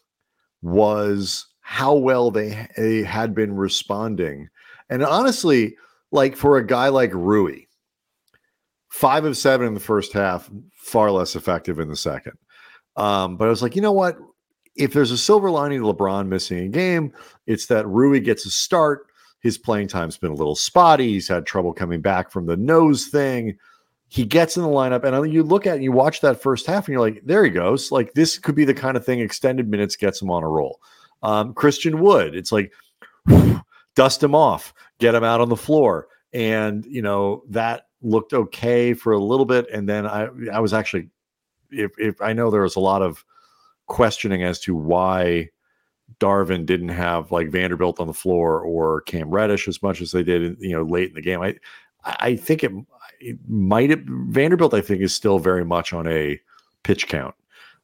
was 0.60 1.46
how 1.62 1.94
well 1.94 2.30
they, 2.30 2.68
they 2.76 3.02
had 3.02 3.34
been 3.34 3.56
responding. 3.56 4.48
And 4.90 5.02
honestly, 5.02 5.76
like 6.10 6.36
for 6.36 6.58
a 6.58 6.66
guy 6.66 6.88
like 6.88 7.14
Rui, 7.14 7.62
five 8.90 9.24
of 9.24 9.38
seven 9.38 9.66
in 9.66 9.74
the 9.74 9.80
first 9.80 10.12
half, 10.12 10.50
far 10.74 11.10
less 11.10 11.34
effective 11.34 11.78
in 11.78 11.88
the 11.88 11.96
second. 11.96 12.34
Um, 12.96 13.36
but 13.36 13.46
I 13.46 13.50
was 13.50 13.62
like, 13.62 13.74
you 13.74 13.80
know 13.80 13.92
what? 13.92 14.18
If 14.76 14.92
there's 14.92 15.10
a 15.10 15.18
silver 15.18 15.50
lining 15.50 15.80
to 15.80 15.86
LeBron 15.86 16.26
missing 16.26 16.58
a 16.58 16.68
game, 16.68 17.12
it's 17.46 17.66
that 17.66 17.86
Rui 17.86 18.20
gets 18.20 18.44
a 18.44 18.50
start. 18.50 19.06
His 19.40 19.56
playing 19.56 19.88
time's 19.88 20.18
been 20.18 20.30
a 20.30 20.34
little 20.34 20.54
spotty. 20.54 21.08
He's 21.08 21.28
had 21.28 21.46
trouble 21.46 21.72
coming 21.72 22.00
back 22.00 22.30
from 22.30 22.46
the 22.46 22.56
nose 22.56 23.06
thing. 23.06 23.56
He 24.08 24.24
gets 24.24 24.58
in 24.58 24.62
the 24.62 24.68
lineup, 24.68 25.04
and 25.04 25.32
you 25.32 25.42
look 25.42 25.66
at 25.66 25.78
it, 25.78 25.82
you 25.82 25.90
watch 25.90 26.20
that 26.20 26.42
first 26.42 26.66
half, 26.66 26.86
and 26.86 26.92
you're 26.92 27.00
like, 27.00 27.22
there 27.24 27.44
he 27.44 27.50
goes. 27.50 27.90
Like 27.90 28.12
this 28.12 28.38
could 28.38 28.54
be 28.54 28.66
the 28.66 28.74
kind 28.74 28.96
of 28.96 29.04
thing 29.06 29.20
extended 29.20 29.68
minutes 29.68 29.96
gets 29.96 30.20
him 30.20 30.30
on 30.30 30.42
a 30.42 30.48
roll. 30.48 30.80
Um, 31.22 31.54
Christian 31.54 32.00
Wood, 32.00 32.34
it's 32.34 32.52
like 32.52 32.72
dust 33.94 34.22
him 34.22 34.34
off, 34.34 34.74
get 34.98 35.14
him 35.14 35.24
out 35.24 35.40
on 35.40 35.48
the 35.48 35.56
floor, 35.56 36.08
and 36.32 36.84
you 36.86 37.02
know 37.02 37.42
that 37.48 37.86
looked 38.02 38.32
okay 38.32 38.94
for 38.94 39.12
a 39.12 39.22
little 39.22 39.46
bit, 39.46 39.66
and 39.72 39.88
then 39.88 40.06
I 40.06 40.28
I 40.52 40.60
was 40.60 40.72
actually 40.72 41.10
if 41.70 41.92
if 41.98 42.20
I 42.20 42.32
know 42.32 42.50
there 42.50 42.62
was 42.62 42.76
a 42.76 42.80
lot 42.80 43.02
of 43.02 43.24
questioning 43.86 44.42
as 44.42 44.58
to 44.60 44.74
why 44.74 45.50
Darvin 46.18 46.66
didn't 46.66 46.90
have 46.90 47.32
like 47.32 47.50
Vanderbilt 47.50 48.00
on 48.00 48.06
the 48.06 48.14
floor 48.14 48.60
or 48.60 49.02
Cam 49.02 49.30
Reddish 49.30 49.68
as 49.68 49.82
much 49.82 50.00
as 50.00 50.12
they 50.12 50.22
did, 50.22 50.56
you 50.60 50.72
know, 50.72 50.82
late 50.82 51.08
in 51.08 51.14
the 51.14 51.22
game. 51.22 51.40
I 51.40 51.56
I 52.04 52.36
think 52.36 52.64
it, 52.64 52.72
it 53.20 53.38
might 53.48 53.90
have 53.90 54.02
Vanderbilt. 54.04 54.74
I 54.74 54.80
think 54.80 55.00
is 55.00 55.14
still 55.14 55.38
very 55.38 55.64
much 55.64 55.92
on 55.92 56.06
a 56.06 56.40
pitch 56.82 57.06
count 57.06 57.34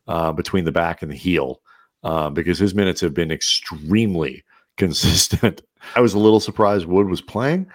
uh, 0.08 0.32
between 0.32 0.64
the 0.64 0.72
back 0.72 1.02
and 1.02 1.10
the 1.10 1.16
heel 1.16 1.60
uh, 2.04 2.30
because 2.30 2.58
his 2.58 2.74
minutes 2.74 3.00
have 3.00 3.14
been 3.14 3.30
extremely 3.30 4.44
consistent. 4.76 5.62
I 5.94 6.00
was 6.00 6.14
a 6.14 6.18
little 6.18 6.40
surprised 6.40 6.86
Wood 6.86 7.08
was 7.08 7.20
playing. 7.20 7.66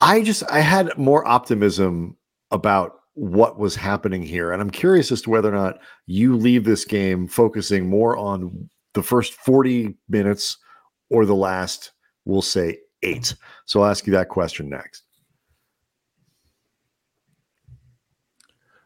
I 0.00 0.22
just 0.22 0.42
I 0.50 0.60
had 0.60 0.96
more 0.98 1.26
optimism 1.26 2.16
about 2.50 3.00
what 3.14 3.58
was 3.58 3.76
happening 3.76 4.22
here. 4.22 4.52
And 4.52 4.60
I'm 4.60 4.70
curious 4.70 5.12
as 5.12 5.22
to 5.22 5.30
whether 5.30 5.48
or 5.48 5.56
not 5.56 5.78
you 6.06 6.36
leave 6.36 6.64
this 6.64 6.84
game 6.84 7.28
focusing 7.28 7.88
more 7.88 8.16
on 8.16 8.68
the 8.94 9.02
first 9.02 9.34
40 9.34 9.96
minutes 10.08 10.58
or 11.10 11.24
the 11.24 11.34
last, 11.34 11.92
we'll 12.24 12.42
say, 12.42 12.78
eight. 13.02 13.34
So 13.66 13.82
I'll 13.82 13.90
ask 13.90 14.06
you 14.06 14.12
that 14.14 14.28
question 14.28 14.68
next. 14.68 15.03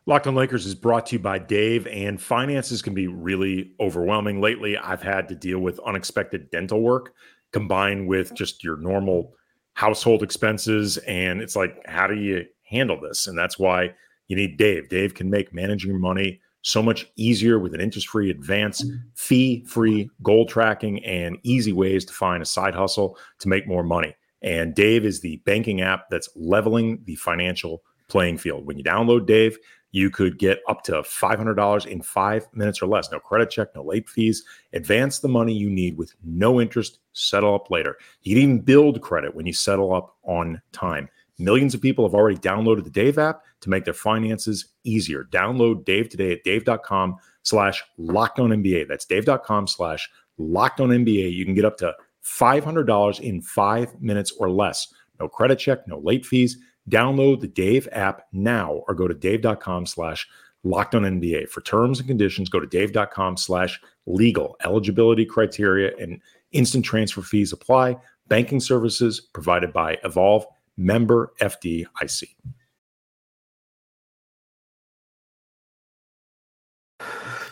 Locked 0.09 0.27
on 0.27 0.35
Lakers 0.35 0.65
is 0.65 0.75
brought 0.75 1.05
to 1.05 1.17
you 1.17 1.19
by 1.19 1.39
Dave, 1.39 1.87
and 1.89 2.19
finances 2.19 2.81
can 2.81 2.95
be 2.95 3.09
really 3.09 3.73
overwhelming. 3.79 4.41
Lately, 4.41 4.75
I've 4.75 5.03
had 5.03 5.29
to 5.29 5.35
deal 5.35 5.59
with 5.59 5.79
unexpected 5.81 6.51
dental 6.51 6.81
work 6.81 7.13
combined 7.53 8.09
with 8.09 8.35
just 8.35 8.65
your 8.65 8.79
normal 8.79 9.35
household 9.75 10.23
expenses. 10.23 10.97
And 11.07 11.43
it's 11.43 11.55
like, 11.55 11.87
how 11.87 12.07
do 12.07 12.15
you 12.15 12.47
handle 12.63 12.99
this? 12.99 13.27
And 13.27 13.37
that's 13.37 13.59
why 13.59 13.93
you 14.29 14.37
need 14.37 14.57
Dave. 14.57 14.89
Dave 14.89 15.13
can 15.13 15.29
make 15.29 15.53
managing 15.53 15.91
your 15.91 16.01
money 16.01 16.41
so 16.63 16.83
much 16.83 17.07
easier 17.17 17.59
with 17.59 17.75
an 17.75 17.81
interest 17.83 18.09
free 18.09 18.31
advance, 18.31 18.83
fee 19.15 19.63
free 19.67 20.09
goal 20.23 20.47
tracking, 20.47 21.05
and 21.05 21.37
easy 21.43 21.75
ways 21.75 22.07
to 22.07 22.15
find 22.15 22.43
a 22.43 22.47
side 22.47 22.75
hustle 22.75 23.19
to 23.41 23.49
make 23.49 23.69
more 23.69 23.85
money. 23.85 24.17
And 24.41 24.75
Dave 24.75 25.05
is 25.05 25.21
the 25.21 25.37
banking 25.45 25.83
app 25.83 26.09
that's 26.09 26.31
leveling 26.35 27.03
the 27.05 27.17
financial 27.17 27.83
playing 28.09 28.39
field. 28.39 28.67
When 28.67 28.79
you 28.79 28.85
download 28.85 29.27
Dave, 29.27 29.59
you 29.91 30.11
could 30.11 30.39
get 30.39 30.61
up 30.69 30.83
to 30.85 30.93
$500 30.93 31.87
in 31.87 32.03
five 32.03 32.47
minutes 32.53 32.83
or 32.83 32.87
less. 32.87 33.11
No 33.11 33.19
credit 33.19 33.51
check, 33.51 33.69
no 33.75 33.83
late 33.83 34.09
fees. 34.09 34.45
Advance 34.73 35.21
the 35.21 35.29
money 35.29 35.53
you 35.53 35.71
need 35.71 35.97
with 35.97 36.15
no 36.25 36.61
interest. 36.61 36.99
Settle 37.13 37.55
up 37.55 37.71
later. 37.71 37.97
You 38.23 38.35
can 38.35 38.43
even 38.43 38.61
build 38.61 39.01
credit 39.01 39.35
when 39.35 39.47
you 39.47 39.53
settle 39.53 39.95
up 39.95 40.17
on 40.23 40.61
time. 40.73 41.09
Millions 41.39 41.75
of 41.75 41.81
people 41.81 42.05
have 42.05 42.15
already 42.15 42.37
downloaded 42.37 42.85
the 42.85 42.91
Dave 42.91 43.19
app 43.19 43.43
to 43.61 43.71
make 43.71 43.85
their 43.85 43.95
finances 43.95 44.67
easier. 44.85 45.25
Download 45.31 45.85
Dave 45.85 46.09
today 46.09 46.33
at 46.33 46.43
dave.com 46.43 47.17
slash 47.43 47.83
locked 47.97 48.39
NBA. 48.39 48.89
That's 48.89 49.05
dave.com 49.05 49.69
slash 49.69 50.09
locked 50.37 50.81
NBA. 50.81 51.33
You 51.33 51.45
can 51.45 51.55
get 51.55 51.65
up 51.65 51.77
to 51.79 51.95
$500 52.25 53.21
in 53.21 53.41
five 53.41 54.01
minutes 54.01 54.33
or 54.33 54.51
less. 54.51 54.93
No 55.21 55.29
credit 55.29 55.59
check, 55.59 55.87
no 55.87 55.99
late 55.99 56.27
fees. 56.27 56.59
Download 56.89 57.41
the 57.41 57.49
Dave 57.49 57.89
app 57.93 58.23
now 58.33 58.83
or 58.89 58.95
go 58.95 59.09
to 59.09 59.15
dave.com 59.15 59.87
slash 59.87 60.27
locked 60.65 60.95
on 60.95 61.03
NBA. 61.03 61.49
For 61.49 61.61
terms 61.61 61.99
and 61.99 62.09
conditions, 62.09 62.49
go 62.49 62.61
to 62.61 62.67
dave.com 62.67 63.37
slash 63.37 63.81
legal. 64.07 64.57
Eligibility 64.65 65.25
criteria 65.25 65.97
and 65.97 66.21
instant 66.53 66.85
transfer 66.85 67.23
fees 67.23 67.53
apply. 67.53 67.97
Banking 68.29 68.61
services 68.61 69.21
provided 69.21 69.73
by 69.73 69.99
Evolve 70.05 70.47
member 70.77 71.33
FDIC. 71.41 72.35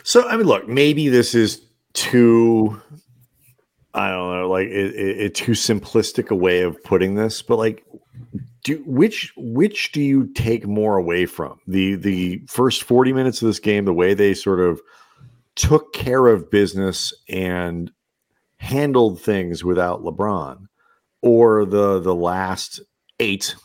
So, 0.03 0.25
I 0.27 0.37
mean, 0.37 0.47
look, 0.47 0.67
maybe 0.69 1.09
this 1.09 1.35
is 1.35 1.61
too, 1.93 2.81
I 3.93 4.09
don't 4.09 4.39
know, 4.39 4.49
like 4.49 4.67
it, 4.67 4.95
it, 4.95 5.19
it 5.19 5.35
too 5.35 5.51
simplistic 5.51 6.29
a 6.29 6.35
way 6.35 6.61
of 6.61 6.81
putting 6.83 7.15
this, 7.15 7.41
but 7.41 7.57
like, 7.57 7.83
do 8.67 8.83
which 8.85 9.33
which 9.37 9.91
do 9.91 10.01
you 10.01 10.27
take 10.33 10.67
more 10.67 10.97
away 10.97 11.25
from 11.25 11.59
the 11.67 11.95
the 11.95 12.41
first 12.47 12.83
40 12.83 13.13
minutes 13.13 13.41
of 13.41 13.47
this 13.47 13.59
game 13.59 13.85
the 13.85 13.93
way 13.93 14.13
they 14.13 14.33
sort 14.33 14.59
of 14.59 14.81
took 15.55 15.93
care 15.93 16.27
of 16.27 16.51
business 16.51 17.13
and 17.29 17.91
handled 18.57 19.21
things 19.21 19.63
without 19.63 20.03
LeBron 20.03 20.67
or 21.21 21.65
the 21.65 21.99
the 21.99 22.15
last 22.15 22.81
eight, 23.19 23.55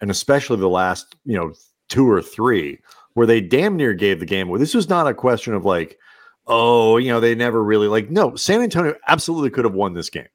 and 0.00 0.10
especially 0.10 0.58
the 0.58 0.68
last, 0.68 1.16
you 1.24 1.36
know, 1.36 1.52
two 1.88 2.08
or 2.08 2.22
three, 2.22 2.78
where 3.14 3.26
they 3.26 3.40
damn 3.40 3.76
near 3.76 3.94
gave 3.94 4.20
the 4.20 4.26
game 4.26 4.48
away. 4.48 4.58
This 4.58 4.74
was 4.74 4.88
not 4.88 5.08
a 5.08 5.14
question 5.14 5.54
of 5.54 5.64
like, 5.64 5.98
oh, 6.46 6.96
you 6.96 7.08
know, 7.08 7.20
they 7.20 7.34
never 7.34 7.62
really 7.62 7.88
like, 7.88 8.10
no, 8.10 8.34
San 8.36 8.60
Antonio 8.60 8.94
absolutely 9.08 9.50
could 9.50 9.64
have 9.64 9.74
won 9.74 9.94
this 9.94 10.10
game. 10.10 10.28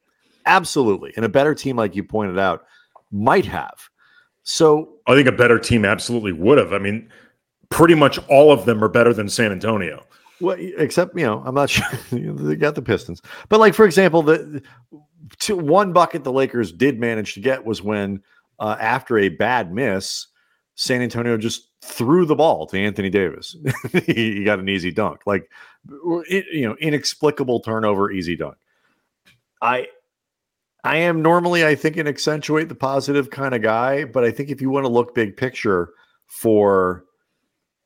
Absolutely. 0.46 1.12
And 1.16 1.24
a 1.24 1.28
better 1.28 1.54
team, 1.54 1.76
like 1.76 1.94
you 1.94 2.02
pointed 2.04 2.38
out, 2.38 2.64
might 3.10 3.44
have. 3.46 3.88
So 4.48 4.88
I 5.06 5.14
think 5.14 5.28
a 5.28 5.32
better 5.32 5.58
team 5.58 5.84
absolutely 5.84 6.32
would 6.32 6.56
have. 6.56 6.72
I 6.72 6.78
mean, 6.78 7.10
pretty 7.68 7.94
much 7.94 8.18
all 8.28 8.50
of 8.50 8.64
them 8.64 8.82
are 8.82 8.88
better 8.88 9.12
than 9.12 9.28
San 9.28 9.52
Antonio. 9.52 10.02
Well, 10.40 10.56
except 10.58 11.14
you 11.18 11.26
know, 11.26 11.42
I'm 11.44 11.54
not 11.54 11.68
sure 11.70 11.86
they 12.10 12.56
got 12.56 12.74
the 12.74 12.80
Pistons, 12.80 13.20
but 13.50 13.60
like 13.60 13.74
for 13.74 13.84
example, 13.84 14.22
the 14.22 14.62
to 15.40 15.54
one 15.54 15.92
bucket 15.92 16.24
the 16.24 16.32
Lakers 16.32 16.72
did 16.72 16.98
manage 16.98 17.34
to 17.34 17.40
get 17.40 17.66
was 17.66 17.82
when 17.82 18.22
uh, 18.58 18.76
after 18.80 19.18
a 19.18 19.28
bad 19.28 19.70
miss, 19.70 20.28
San 20.76 21.02
Antonio 21.02 21.36
just 21.36 21.68
threw 21.82 22.24
the 22.24 22.34
ball 22.34 22.66
to 22.68 22.78
Anthony 22.78 23.10
Davis. 23.10 23.54
he 24.06 24.44
got 24.44 24.60
an 24.60 24.68
easy 24.70 24.90
dunk, 24.90 25.20
like 25.26 25.50
you 26.30 26.66
know, 26.66 26.74
inexplicable 26.80 27.60
turnover, 27.60 28.10
easy 28.10 28.34
dunk. 28.34 28.56
I 29.60 29.88
I 30.84 30.96
am 30.96 31.22
normally, 31.22 31.66
I 31.66 31.74
think, 31.74 31.96
an 31.96 32.06
accentuate 32.06 32.68
the 32.68 32.74
positive 32.74 33.30
kind 33.30 33.54
of 33.54 33.62
guy, 33.62 34.04
but 34.04 34.24
I 34.24 34.30
think 34.30 34.50
if 34.50 34.60
you 34.60 34.70
want 34.70 34.84
to 34.84 34.92
look 34.92 35.14
big 35.14 35.36
picture 35.36 35.90
for 36.26 37.04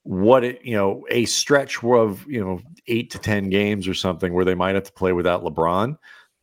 what 0.03 0.45
it, 0.45 0.61
you 0.63 0.77
know, 0.77 1.05
a 1.11 1.25
stretch 1.25 1.83
of 1.83 2.27
you 2.27 2.45
know 2.45 2.61
eight 2.89 3.11
to 3.11 3.19
ten 3.19 3.51
games 3.51 3.89
or 3.89 3.95
something 3.95 4.35
where 4.35 4.45
they 4.45 4.55
might 4.55 4.75
have 4.75 4.85
to 4.85 4.93
play 4.93 5.13
without 5.13 5.43
LeBron 5.43 5.97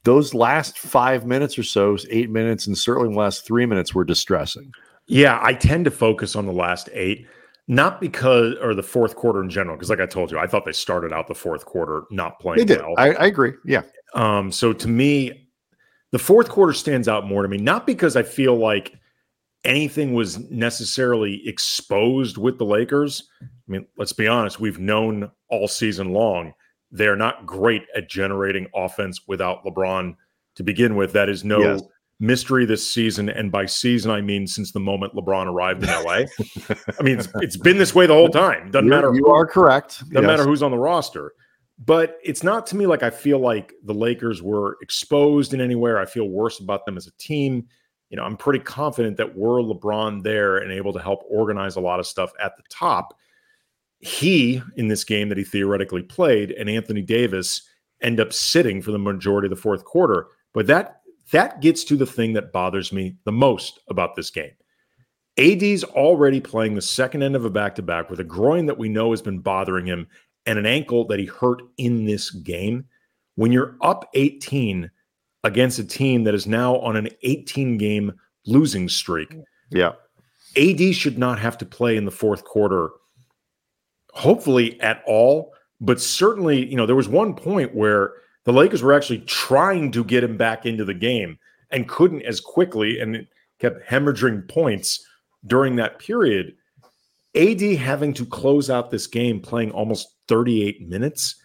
those 0.04 0.34
last 0.34 0.78
five 0.78 1.26
minutes 1.26 1.58
or 1.58 1.64
so, 1.64 1.98
eight 2.10 2.30
minutes, 2.30 2.68
and 2.68 2.78
certainly 2.78 3.12
the 3.12 3.20
last 3.20 3.46
three 3.46 3.66
minutes 3.66 3.94
were 3.94 4.06
distressing. 4.06 4.72
Yeah, 5.08 5.40
I 5.42 5.54
tend 5.54 5.86
to 5.86 5.92
focus 5.92 6.36
on 6.36 6.46
the 6.46 6.54
last 6.54 6.90
eight, 6.94 7.28
not 7.68 8.00
because 8.00 8.56
or 8.62 8.74
the 8.74 8.84
fourth 8.84 9.16
quarter 9.16 9.42
in 9.44 9.50
general, 9.50 9.76
because 9.76 9.90
like 9.90 10.00
I 10.00 10.06
told 10.06 10.32
you, 10.32 10.40
I 10.40 10.48
thought 10.48 10.66
they 10.66 10.72
started 10.72 11.12
out 11.12 11.28
the 11.28 11.36
fourth 11.36 11.66
quarter 11.66 12.04
not 12.12 12.40
playing. 12.40 12.60
They 12.60 12.66
did. 12.66 12.82
Well. 12.82 12.96
I, 12.98 13.14
I 13.14 13.26
agree. 13.26 13.54
Yeah. 13.66 13.82
Um. 14.14 14.52
So 14.52 14.72
to 14.74 14.88
me, 14.88 15.49
the 16.12 16.20
fourth 16.20 16.50
quarter 16.50 16.74
stands 16.74 17.08
out 17.08 17.28
more 17.28 17.44
to 17.44 17.50
me, 17.50 17.58
not 17.58 17.86
because 17.86 18.16
I 18.16 18.24
feel 18.24 18.56
like 18.56 18.96
anything 19.64 20.14
was 20.14 20.40
necessarily 20.50 21.48
exposed 21.48 22.38
with 22.38 22.58
the 22.58 22.66
Lakers. 22.66 23.30
I 23.42 23.46
mean, 23.68 23.86
let's 23.98 24.14
be 24.14 24.28
honest, 24.28 24.60
we've 24.60 24.80
known 24.80 25.30
all 25.50 25.68
season 25.68 26.14
long 26.14 26.54
they're 26.92 27.16
not 27.16 27.46
great 27.46 27.86
at 27.96 28.10
generating 28.10 28.68
offense 28.74 29.22
without 29.28 29.64
LeBron 29.64 30.16
to 30.56 30.64
begin 30.64 30.96
with. 30.96 31.14
That 31.14 31.30
is 31.30 31.44
no 31.44 31.60
yes. 31.60 31.82
mystery 32.20 32.66
this 32.66 32.90
season. 32.90 33.30
And 33.30 33.52
by 33.52 33.66
season, 33.66 34.12
I 34.12 34.22
mean 34.22 34.48
since 34.48 34.72
the 34.72 34.80
moment 34.80 35.14
LeBron 35.14 35.46
arrived 35.46 35.84
in 35.84 35.90
LA. 35.90 36.12
I 37.00 37.04
mean, 37.04 37.20
it's, 37.20 37.30
it's 37.36 37.58
been 37.58 37.78
this 37.78 37.94
way 37.94 38.08
the 38.08 38.14
whole 38.14 38.30
time. 38.30 38.72
Doesn't 38.72 38.88
You're, 38.88 38.96
matter. 38.96 39.14
You 39.14 39.26
who, 39.26 39.32
are 39.32 39.46
correct. 39.46 40.00
Doesn't 40.00 40.14
yes. 40.14 40.24
matter 40.24 40.44
who's 40.44 40.64
on 40.64 40.72
the 40.72 40.78
roster. 40.78 41.34
But 41.86 42.18
it's 42.24 42.44
not 42.44 42.68
to 42.68 42.76
me 42.76 42.86
like 42.86 43.04
I 43.04 43.10
feel 43.10 43.40
like 43.40 43.74
the 43.84 43.94
Lakers 43.94 44.42
were 44.42 44.78
exposed 44.82 45.54
in 45.54 45.62
anywhere. 45.62 45.98
I 45.98 46.06
feel 46.06 46.28
worse 46.28 46.60
about 46.60 46.86
them 46.86 46.98
as 46.98 47.08
a 47.08 47.12
team. 47.18 47.68
You 48.10 48.18
know, 48.18 48.24
I'm 48.24 48.36
pretty 48.36 48.60
confident 48.60 49.18
that 49.18 49.38
were 49.38 49.62
LeBron 49.62 50.24
there 50.24 50.58
and 50.58 50.72
able 50.72 50.92
to 50.94 51.00
help 51.00 51.24
organize 51.30 51.78
a 51.78 51.82
lot 51.82 52.00
of 52.00 52.08
stuff 52.08 52.32
at 52.42 52.58
the 52.58 52.64
top, 52.70 53.16
he 54.00 54.62
in 54.76 54.88
this 54.88 55.04
game 55.04 55.30
that 55.30 55.38
he 55.38 55.44
theoretically 55.44 56.02
played 56.02 56.52
and 56.52 56.70
Anthony 56.70 57.02
Davis 57.02 57.62
end 58.02 58.20
up 58.20 58.34
sitting 58.34 58.82
for 58.82 58.92
the 58.92 59.00
majority 59.00 59.46
of 59.46 59.50
the 59.50 59.62
fourth 59.62 59.86
quarter. 59.86 60.28
But 60.54 60.68
that 60.68 61.02
that 61.32 61.62
gets 61.62 61.84
to 61.86 61.96
the 61.96 62.06
thing 62.06 62.34
that 62.34 62.52
bothers 62.52 62.92
me 62.92 63.16
the 63.24 63.32
most 63.32 63.80
about 63.90 64.16
this 64.16 64.32
game. 64.32 64.52
AD's 65.38 65.84
already 65.84 66.42
playing 66.42 66.76
the 66.76 66.82
second 66.82 67.24
end 67.24 67.36
of 67.36 67.46
a 67.46 67.50
back 67.50 67.76
to 67.76 67.82
back 67.82 68.10
with 68.10 68.20
a 68.20 68.26
groin 68.26 68.66
that 68.66 68.78
we 68.78 68.90
know 68.90 69.12
has 69.12 69.22
been 69.22 69.40
bothering 69.40 69.86
him 69.86 70.08
and 70.46 70.58
an 70.60 70.66
ankle 70.66 71.06
that 71.06 71.20
he 71.20 71.26
hurt 71.26 71.62
in 71.78 72.06
this 72.06 72.32
game. 72.32 72.86
When 73.36 73.52
you're 73.52 73.76
up 73.82 74.10
18 74.14 74.90
against 75.44 75.80
a 75.80 75.84
team 75.84 76.24
that 76.26 76.34
is 76.34 76.48
now 76.48 76.78
on 76.78 76.96
an 76.96 77.10
18 77.24 77.78
game 77.78 78.14
losing 78.46 78.90
streak, 78.90 79.34
yeah, 79.70 79.94
AD 80.58 80.96
should 80.96 81.18
not 81.18 81.40
have 81.40 81.58
to 81.60 81.66
play 81.66 81.96
in 81.96 82.06
the 82.06 82.12
fourth 82.12 82.44
quarter, 82.44 82.90
hopefully 84.14 84.80
at 84.82 85.04
all. 85.06 85.54
But 85.82 86.02
certainly, 86.02 86.66
you 86.70 86.76
know, 86.76 86.86
there 86.86 86.96
was 86.96 87.08
one 87.08 87.34
point 87.34 87.74
where 87.74 88.14
the 88.44 88.52
Lakers 88.52 88.84
were 88.84 88.94
actually 88.94 89.20
trying 89.20 89.92
to 89.92 90.04
get 90.04 90.24
him 90.24 90.36
back 90.36 90.66
into 90.66 90.84
the 90.84 90.94
game 90.94 91.38
and 91.72 91.88
couldn't 91.88 92.24
as 92.24 92.42
quickly 92.42 93.00
and 93.00 93.28
kept 93.60 93.88
hemorrhaging 93.88 94.48
points 94.50 95.06
during 95.46 95.76
that 95.78 96.00
period. 96.00 96.56
AD 97.36 97.62
having 97.62 98.14
to 98.14 98.26
close 98.26 98.70
out 98.70 98.92
this 98.92 99.08
game 99.08 99.40
playing 99.40 99.72
almost 99.72 100.16
38 100.28 100.88
minutes. 100.88 101.36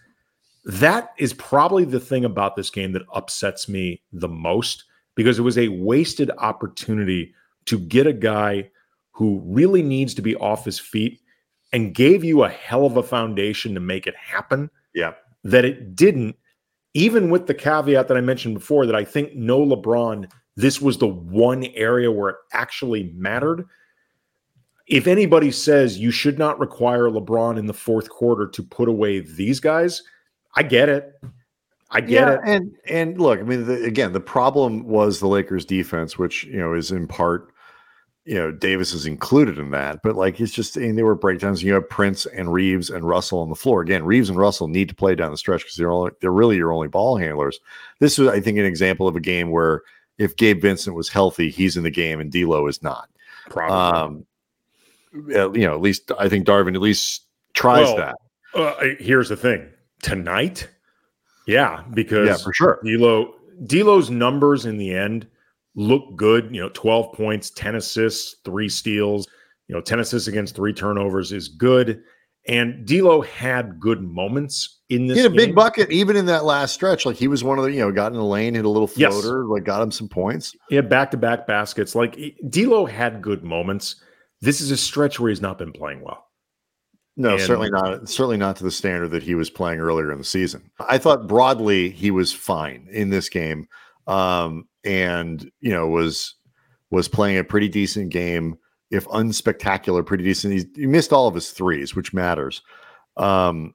That 0.65 1.11
is 1.17 1.33
probably 1.33 1.85
the 1.85 1.99
thing 1.99 2.25
about 2.25 2.55
this 2.55 2.69
game 2.69 2.93
that 2.93 3.03
upsets 3.13 3.69
me 3.69 4.01
the 4.11 4.27
most 4.27 4.83
because 5.15 5.37
it 5.37 5.43
was 5.43 5.57
a 5.57 5.67
wasted 5.67 6.31
opportunity 6.39 7.33
to 7.65 7.79
get 7.79 8.07
a 8.07 8.13
guy 8.13 8.69
who 9.11 9.41
really 9.45 9.81
needs 9.81 10.13
to 10.15 10.21
be 10.21 10.35
off 10.35 10.65
his 10.65 10.79
feet 10.79 11.19
and 11.71 11.93
gave 11.93 12.23
you 12.23 12.43
a 12.43 12.49
hell 12.49 12.85
of 12.85 12.97
a 12.97 13.03
foundation 13.03 13.73
to 13.73 13.79
make 13.79 14.07
it 14.07 14.15
happen. 14.15 14.69
Yeah. 14.93 15.13
That 15.43 15.65
it 15.65 15.95
didn't, 15.95 16.35
even 16.93 17.29
with 17.29 17.47
the 17.47 17.53
caveat 17.53 18.07
that 18.07 18.17
I 18.17 18.21
mentioned 18.21 18.55
before 18.55 18.85
that 18.85 18.95
I 18.95 19.03
think 19.03 19.35
no 19.35 19.59
LeBron, 19.59 20.31
this 20.55 20.81
was 20.81 20.97
the 20.97 21.07
one 21.07 21.65
area 21.75 22.11
where 22.11 22.29
it 22.29 22.35
actually 22.53 23.11
mattered 23.15 23.65
if 24.87 25.07
anybody 25.07 25.51
says 25.51 25.97
you 25.97 26.11
should 26.11 26.37
not 26.37 26.59
require 26.59 27.09
LeBron 27.09 27.57
in 27.57 27.65
the 27.65 27.73
fourth 27.73 28.09
quarter 28.09 28.47
to 28.47 28.63
put 28.63 28.87
away 28.87 29.19
these 29.19 29.59
guys, 29.59 30.03
I 30.55 30.63
get 30.63 30.89
it. 30.89 31.13
I 31.91 32.01
get 32.01 32.09
yeah, 32.09 32.33
it. 32.33 32.39
And 32.45 32.75
and 32.87 33.21
look, 33.21 33.39
I 33.39 33.43
mean, 33.43 33.65
the, 33.65 33.83
again, 33.83 34.13
the 34.13 34.19
problem 34.19 34.85
was 34.85 35.19
the 35.19 35.27
Lakers' 35.27 35.65
defense, 35.65 36.17
which 36.17 36.43
you 36.45 36.57
know 36.57 36.73
is 36.73 36.91
in 36.91 37.07
part, 37.07 37.53
you 38.25 38.35
know, 38.35 38.51
Davis 38.51 38.91
is 38.93 39.05
included 39.05 39.59
in 39.59 39.71
that. 39.71 40.01
But 40.03 40.15
like, 40.15 40.39
it's 40.41 40.51
just, 40.51 40.77
and 40.77 40.97
there 40.97 41.05
were 41.05 41.15
breakdowns. 41.15 41.61
You 41.61 41.73
have 41.73 41.87
Prince 41.87 42.25
and 42.25 42.51
Reaves 42.51 42.89
and 42.89 43.07
Russell 43.07 43.39
on 43.39 43.49
the 43.49 43.55
floor. 43.55 43.81
Again, 43.81 44.03
Reaves 44.03 44.29
and 44.29 44.37
Russell 44.37 44.67
need 44.67 44.89
to 44.89 44.95
play 44.95 45.13
down 45.13 45.31
the 45.31 45.37
stretch 45.37 45.61
because 45.61 45.75
they're 45.75 45.91
only, 45.91 46.11
they're 46.21 46.31
really 46.31 46.57
your 46.57 46.73
only 46.73 46.87
ball 46.87 47.17
handlers. 47.17 47.59
This 47.99 48.17
was, 48.17 48.29
I 48.29 48.39
think, 48.39 48.57
an 48.57 48.65
example 48.65 49.07
of 49.07 49.15
a 49.15 49.21
game 49.21 49.51
where 49.51 49.83
if 50.17 50.35
Gabe 50.37 50.61
Vincent 50.61 50.95
was 50.95 51.07
healthy, 51.07 51.51
he's 51.51 51.77
in 51.77 51.83
the 51.83 51.91
game, 51.91 52.19
and 52.19 52.31
D'Lo 52.31 52.67
is 52.67 52.81
not. 52.81 53.09
Probably. 53.49 53.99
Um, 53.99 54.25
you 55.27 55.53
know, 55.53 55.73
at 55.73 55.81
least 55.81 56.11
I 56.19 56.29
think 56.29 56.45
Darvin 56.45 56.75
at 56.75 56.81
least 56.81 57.23
tries 57.53 57.85
well, 57.85 57.97
that. 57.97 58.15
Uh, 58.53 58.95
here's 58.99 59.29
the 59.29 59.35
thing: 59.35 59.69
tonight, 60.01 60.69
yeah, 61.47 61.83
because 61.93 62.27
yeah, 62.27 62.37
for 62.37 62.53
sure, 62.53 62.79
D'Lo 62.83 63.33
D'Lo's 63.65 64.09
numbers 64.09 64.65
in 64.65 64.77
the 64.77 64.93
end 64.93 65.27
look 65.75 66.15
good. 66.15 66.53
You 66.53 66.61
know, 66.61 66.69
twelve 66.69 67.13
points, 67.13 67.49
ten 67.51 67.75
assists, 67.75 68.35
three 68.43 68.69
steals. 68.69 69.27
You 69.67 69.75
know, 69.75 69.81
ten 69.81 69.99
assists 69.99 70.27
against 70.27 70.55
three 70.55 70.73
turnovers 70.73 71.31
is 71.31 71.47
good. 71.47 72.03
And 72.47 72.85
D'Lo 72.85 73.21
had 73.21 73.79
good 73.79 74.03
moments 74.03 74.81
in 74.89 75.07
this. 75.07 75.17
He 75.17 75.23
had 75.23 75.31
a 75.31 75.35
game. 75.35 75.47
big 75.47 75.55
bucket 75.55 75.89
even 75.91 76.15
in 76.15 76.27
that 76.27 76.45
last 76.45 76.73
stretch. 76.73 77.05
Like 77.05 77.15
he 77.15 77.27
was 77.27 77.43
one 77.43 77.57
of 77.57 77.63
the, 77.65 77.71
you 77.71 77.79
know, 77.79 77.91
got 77.91 78.11
in 78.11 78.17
the 78.17 78.23
lane, 78.23 78.53
hit 78.53 78.65
a 78.65 78.69
little 78.69 78.87
floater, 78.87 79.41
yes. 79.41 79.49
like 79.49 79.63
got 79.63 79.81
him 79.81 79.89
some 79.89 80.07
points. 80.07 80.55
He 80.69 80.75
had 80.75 80.87
back 80.87 81.09
to 81.11 81.17
back 81.17 81.47
baskets. 81.47 81.95
Like 81.95 82.15
D'Lo 82.49 82.85
had 82.85 83.21
good 83.21 83.43
moments. 83.43 83.95
This 84.41 84.61
is 84.61 84.71
a 84.71 84.77
stretch 84.77 85.19
where 85.19 85.29
he's 85.29 85.41
not 85.41 85.57
been 85.57 85.71
playing 85.71 86.01
well. 86.01 86.25
No, 87.17 87.33
and, 87.33 87.41
certainly 87.41 87.69
not. 87.69 88.09
Certainly 88.09 88.37
not 88.37 88.57
to 88.57 88.63
the 88.63 88.71
standard 88.71 89.09
that 89.09 89.23
he 89.23 89.35
was 89.35 89.49
playing 89.49 89.79
earlier 89.79 90.11
in 90.11 90.17
the 90.17 90.23
season. 90.23 90.69
I 90.89 90.97
thought 90.97 91.27
broadly 91.27 91.89
he 91.89 92.11
was 92.11 92.33
fine 92.33 92.87
in 92.91 93.09
this 93.09 93.29
game, 93.29 93.67
um, 94.07 94.67
and 94.83 95.49
you 95.61 95.71
know 95.71 95.87
was 95.87 96.35
was 96.91 97.07
playing 97.07 97.37
a 97.37 97.43
pretty 97.43 97.69
decent 97.69 98.09
game, 98.09 98.57
if 98.91 99.05
unspectacular, 99.07 100.05
pretty 100.05 100.23
decent. 100.23 100.53
He's, 100.53 100.65
he 100.75 100.87
missed 100.87 101.13
all 101.13 101.27
of 101.27 101.35
his 101.35 101.51
threes, 101.51 101.95
which 101.95 102.13
matters. 102.13 102.61
Um, 103.17 103.73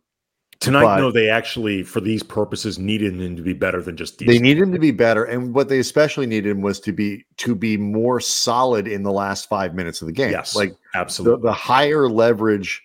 Tonight, 0.61 0.85
but 0.85 0.97
no, 0.99 1.11
they 1.11 1.31
actually, 1.31 1.83
for 1.83 2.03
these 2.03 2.23
purposes, 2.23 2.79
needed 2.79 3.19
him 3.19 3.35
to 3.35 3.43
be 3.43 3.55
better 3.55 3.81
than 3.81 3.97
just 3.97 4.19
decent. 4.19 4.35
They 4.37 4.39
needed 4.39 4.63
him 4.63 4.73
to 4.73 4.79
be 4.79 4.91
better, 4.91 5.25
and 5.25 5.55
what 5.55 5.71
they 5.71 5.79
especially 5.79 6.27
needed 6.27 6.51
him 6.51 6.61
was 6.61 6.79
to 6.81 6.93
be 6.93 7.25
to 7.39 7.55
be 7.55 7.79
more 7.79 8.21
solid 8.21 8.87
in 8.87 9.03
the 9.03 9.11
last 9.11 9.49
five 9.49 9.75
minutes 9.75 10.03
of 10.03 10.07
the 10.07 10.13
game. 10.13 10.33
Yes, 10.33 10.55
like 10.55 10.75
absolutely, 10.95 11.41
the, 11.41 11.49
the 11.49 11.53
higher 11.55 12.11
leverage 12.11 12.83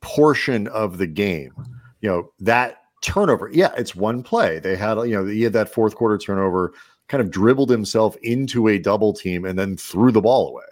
portion 0.00 0.66
of 0.68 0.98
the 0.98 1.06
game. 1.06 1.52
You 2.00 2.10
know 2.10 2.32
that 2.40 2.78
turnover. 3.00 3.48
Yeah, 3.52 3.70
it's 3.76 3.94
one 3.94 4.24
play. 4.24 4.58
They 4.58 4.74
had 4.74 4.96
you 5.02 5.14
know 5.14 5.24
he 5.24 5.42
had 5.42 5.52
that 5.52 5.72
fourth 5.72 5.94
quarter 5.94 6.18
turnover, 6.18 6.74
kind 7.06 7.20
of 7.20 7.30
dribbled 7.30 7.70
himself 7.70 8.16
into 8.22 8.66
a 8.66 8.78
double 8.80 9.12
team 9.12 9.44
and 9.44 9.56
then 9.56 9.76
threw 9.76 10.10
the 10.10 10.20
ball 10.20 10.48
away. 10.48 10.64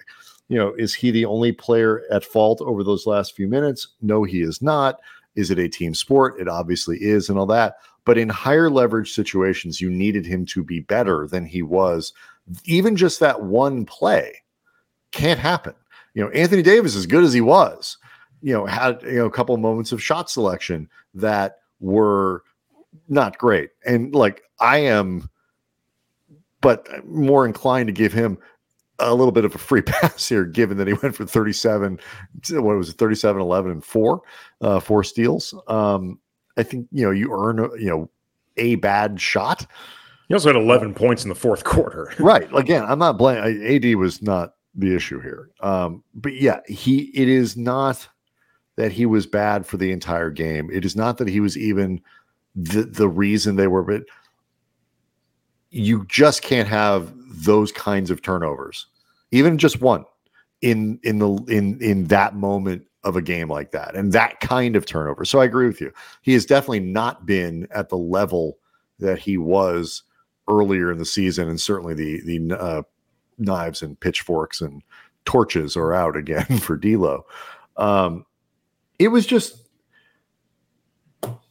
You 0.49 0.59
know, 0.59 0.75
is 0.75 0.93
he 0.93 1.13
the 1.13 1.27
only 1.27 1.53
player 1.53 2.03
at 2.11 2.25
fault 2.25 2.61
over 2.63 2.83
those 2.83 3.07
last 3.07 3.37
few 3.37 3.47
minutes? 3.47 3.89
No, 4.03 4.25
he 4.25 4.41
is 4.41 4.61
not 4.61 4.99
is 5.41 5.51
it 5.51 5.59
a 5.59 5.69
team 5.69 5.95
sport? 5.95 6.39
It 6.39 6.49
obviously 6.49 6.99
is, 6.99 7.29
and 7.29 7.39
all 7.39 7.47
that. 7.47 7.77
But 8.05 8.19
in 8.19 8.29
higher 8.29 8.71
leverage 8.71 9.13
situations, 9.13 9.81
you 9.81 9.91
needed 9.91 10.27
him 10.27 10.47
to 10.47 10.63
be 10.63 10.81
better 10.81 11.27
than 11.27 11.45
he 11.45 11.63
was. 11.63 12.13
Even 12.65 12.97
just 12.97 13.21
that 13.21 13.43
one 13.43 13.85
play 13.85 14.43
can't 15.13 15.41
happen. 15.41 15.75
You 16.15 16.25
know, 16.25 16.31
Anthony 16.31 16.63
Davis, 16.63 16.97
as 16.97 17.07
good 17.07 17.25
as 17.25 17.33
he 17.33 17.41
was, 17.41 17.99
you 18.43 18.53
know, 18.53 18.67
had 18.67 19.03
you 19.03 19.19
know 19.19 19.27
a 19.27 19.31
couple 19.31 19.57
moments 19.57 19.93
of 19.93 20.03
shot 20.03 20.31
selection 20.31 20.89
that 21.15 21.59
were 21.81 22.43
not 23.09 23.39
great. 23.39 23.71
And 23.85 24.15
like 24.15 24.43
I 24.59 24.79
am, 24.79 25.29
but 26.61 27.07
more 27.07 27.47
inclined 27.47 27.87
to 27.89 27.93
give 27.93 28.13
him 28.13 28.39
a 29.01 29.15
little 29.15 29.33
bit 29.33 29.45
of 29.45 29.55
a 29.55 29.59
free 29.59 29.83
pass 29.87 30.29
here, 30.29 30.45
given 30.45 30.77
that 30.79 30.87
he 30.87 30.95
went 30.95 31.15
for 31.15 31.27
37, 31.27 31.99
what 32.51 32.77
was 32.77 32.91
it, 32.91 32.99
37, 32.99 33.41
11, 33.41 33.71
and 33.73 33.85
four, 33.85 34.23
uh, 34.61 34.81
four 34.81 35.05
steals. 35.05 35.55
Um, 35.67 36.19
I 36.57 36.63
think, 36.63 36.89
you 36.93 37.05
know, 37.05 37.11
you 37.11 37.33
earn, 37.33 37.59
a, 37.59 37.69
you 37.77 37.87
know, 37.87 38.11
a 38.57 38.77
bad 38.77 39.21
shot. 39.21 39.67
He 40.29 40.35
also 40.35 40.49
had 40.49 40.57
11 40.57 40.91
uh, 40.91 40.95
points 40.95 41.25
in 41.25 41.29
the 41.29 41.35
fourth 41.35 41.65
quarter. 41.65 42.13
right. 42.19 42.49
Again, 42.55 42.85
I'm 42.85 42.99
not 42.99 43.19
blaming, 43.19 43.65
AD 43.65 43.95
was 43.97 44.23
not 44.23 44.55
the 44.75 44.95
issue 44.95 45.21
here. 45.21 45.51
Um, 45.61 46.05
but 46.15 46.35
yeah, 46.35 46.61
he, 46.67 47.11
it 47.15 47.29
is 47.29 47.57
not 47.57 48.07
that 48.77 48.93
he 48.93 49.07
was 49.07 49.27
bad 49.27 49.67
for 49.67 49.77
the 49.77 49.91
entire 49.91 50.31
game. 50.31 50.71
It 50.73 50.85
is 50.85 50.97
not 50.97 51.19
that 51.19 51.29
he 51.29 51.41
was 51.41 51.57
even 51.57 52.01
the, 52.55 52.85
the 52.85 53.09
reason 53.09 53.57
they 53.57 53.67
were, 53.67 53.83
but 53.83 54.05
you 55.71 56.05
just 56.09 56.43
can't 56.43 56.69
have 56.69 57.13
those 57.45 57.73
kinds 57.73 58.11
of 58.11 58.23
turnovers, 58.23 58.87
even 59.31 59.59
just 59.59 59.81
one 59.81 60.05
in 60.63 60.99
in 61.03 61.19
the 61.19 61.31
in 61.49 61.81
in 61.81 62.05
that 62.07 62.35
moment 62.35 62.85
of 63.03 63.17
a 63.17 63.23
game 63.23 63.49
like 63.49 63.71
that 63.71 63.95
and 63.95 64.13
that 64.13 64.41
kind 64.41 64.77
of 64.77 64.85
turnover. 64.85 65.25
So 65.25 65.41
I 65.41 65.45
agree 65.45 65.67
with 65.67 65.81
you. 65.81 65.91
He 66.23 66.35
has 66.35 66.45
definitely 66.45 66.81
not 66.81 67.25
been 67.25 67.67
at 67.71 67.89
the 67.89 67.97
level 67.97 68.59
that 68.99 69.19
he 69.19 69.39
was 69.39 70.03
earlier 70.49 70.93
in 70.93 70.99
the 70.99 71.07
season, 71.07 71.49
and 71.49 71.61
certainly 71.61 71.95
the 71.95 72.21
the 72.23 72.59
uh, 72.59 72.83
knives 73.39 73.83
and 73.83 73.99
pitchforks 73.99 74.61
and 74.61 74.83
torches 75.25 75.77
are 75.77 75.93
out 75.93 76.17
again 76.17 76.45
for 76.59 76.77
D'Lo. 76.77 77.25
Um, 77.77 78.27
it 78.99 79.09
was 79.09 79.25
just 79.27 79.70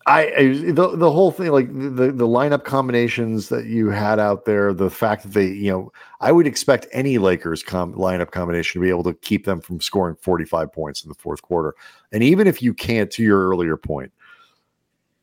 I, 0.06 0.34
I, 0.38 0.72
the 0.72 0.96
the 0.96 1.12
whole 1.12 1.32
thing, 1.32 1.52
like 1.52 1.68
the 1.68 2.12
the 2.12 2.28
lineup 2.28 2.64
combinations 2.64 3.50
that 3.50 3.66
you 3.66 3.90
had 3.90 4.18
out 4.18 4.46
there, 4.46 4.74
the 4.74 4.90
fact 4.90 5.24
that 5.24 5.34
they, 5.34 5.48
you 5.48 5.72
know, 5.72 5.92
I 6.22 6.32
would 6.32 6.48
expect 6.48 6.88
any 6.92 7.18
Lakers 7.18 7.64
com- 7.64 7.94
lineup 7.94 8.32
combination 8.32 8.80
to 8.80 8.84
be 8.84 8.90
able 8.90 9.04
to 9.04 9.14
keep 9.14 9.46
them 9.46 9.62
from 9.62 9.82
scoring 9.82 10.16
45 10.16 10.72
points 10.72 11.04
in 11.04 11.10
the 11.10 11.16
fourth 11.16 11.42
quarter. 11.42 11.76
And 12.12 12.24
even 12.24 12.48
if 12.48 12.62
you 12.62 12.74
can't, 12.74 13.12
to 13.12 13.24
your 13.24 13.50
earlier 13.50 13.76
point, 13.76 14.12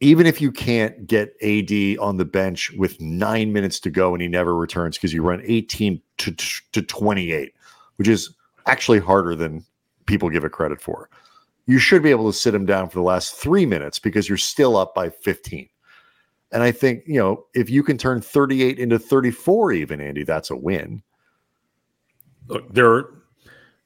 even 0.01 0.27
if 0.27 0.41
you 0.41 0.53
can't 0.53 1.07
get 1.07 1.35
AD 1.43 1.99
on 1.99 2.19
the 2.19 2.27
bench 2.27 2.71
with 2.73 3.01
nine 3.01 3.53
minutes 3.53 3.81
to 3.81 3.91
go 3.91 4.13
and 4.13 4.21
he 4.21 4.29
never 4.29 4.55
returns 4.55 4.99
because 4.99 5.13
you 5.13 5.23
run 5.23 5.43
18 5.45 6.01
to, 6.19 6.33
to 6.73 6.83
28, 6.83 7.55
which 7.97 8.09
is 8.09 8.35
actually 8.67 8.99
harder 8.99 9.35
than 9.35 9.65
people 10.05 10.29
give 10.29 10.45
it 10.45 10.53
credit 10.53 10.83
for 10.83 11.09
you 11.67 11.79
should 11.79 12.03
be 12.03 12.11
able 12.11 12.31
to 12.31 12.37
sit 12.37 12.55
him 12.55 12.65
down 12.65 12.89
for 12.89 12.99
the 12.99 13.05
last 13.05 13.35
three 13.35 13.67
minutes 13.67 13.99
because 13.99 14.29
you're 14.29 14.39
still 14.39 14.77
up 14.77 14.95
by 14.95 15.11
15. 15.11 15.69
And 16.53 16.63
I 16.63 16.71
think, 16.71 17.03
you 17.07 17.19
know, 17.19 17.47
if 17.55 17.69
you 17.69 17.83
can 17.83 17.99
turn 17.99 18.21
38 18.21 18.79
into 18.79 18.99
34, 18.99 19.73
even 19.73 20.01
Andy, 20.01 20.23
that's 20.23 20.51
a 20.51 20.57
win. 20.57 21.03
Look, 22.47 22.73
there 22.73 22.93
are, 22.93 23.23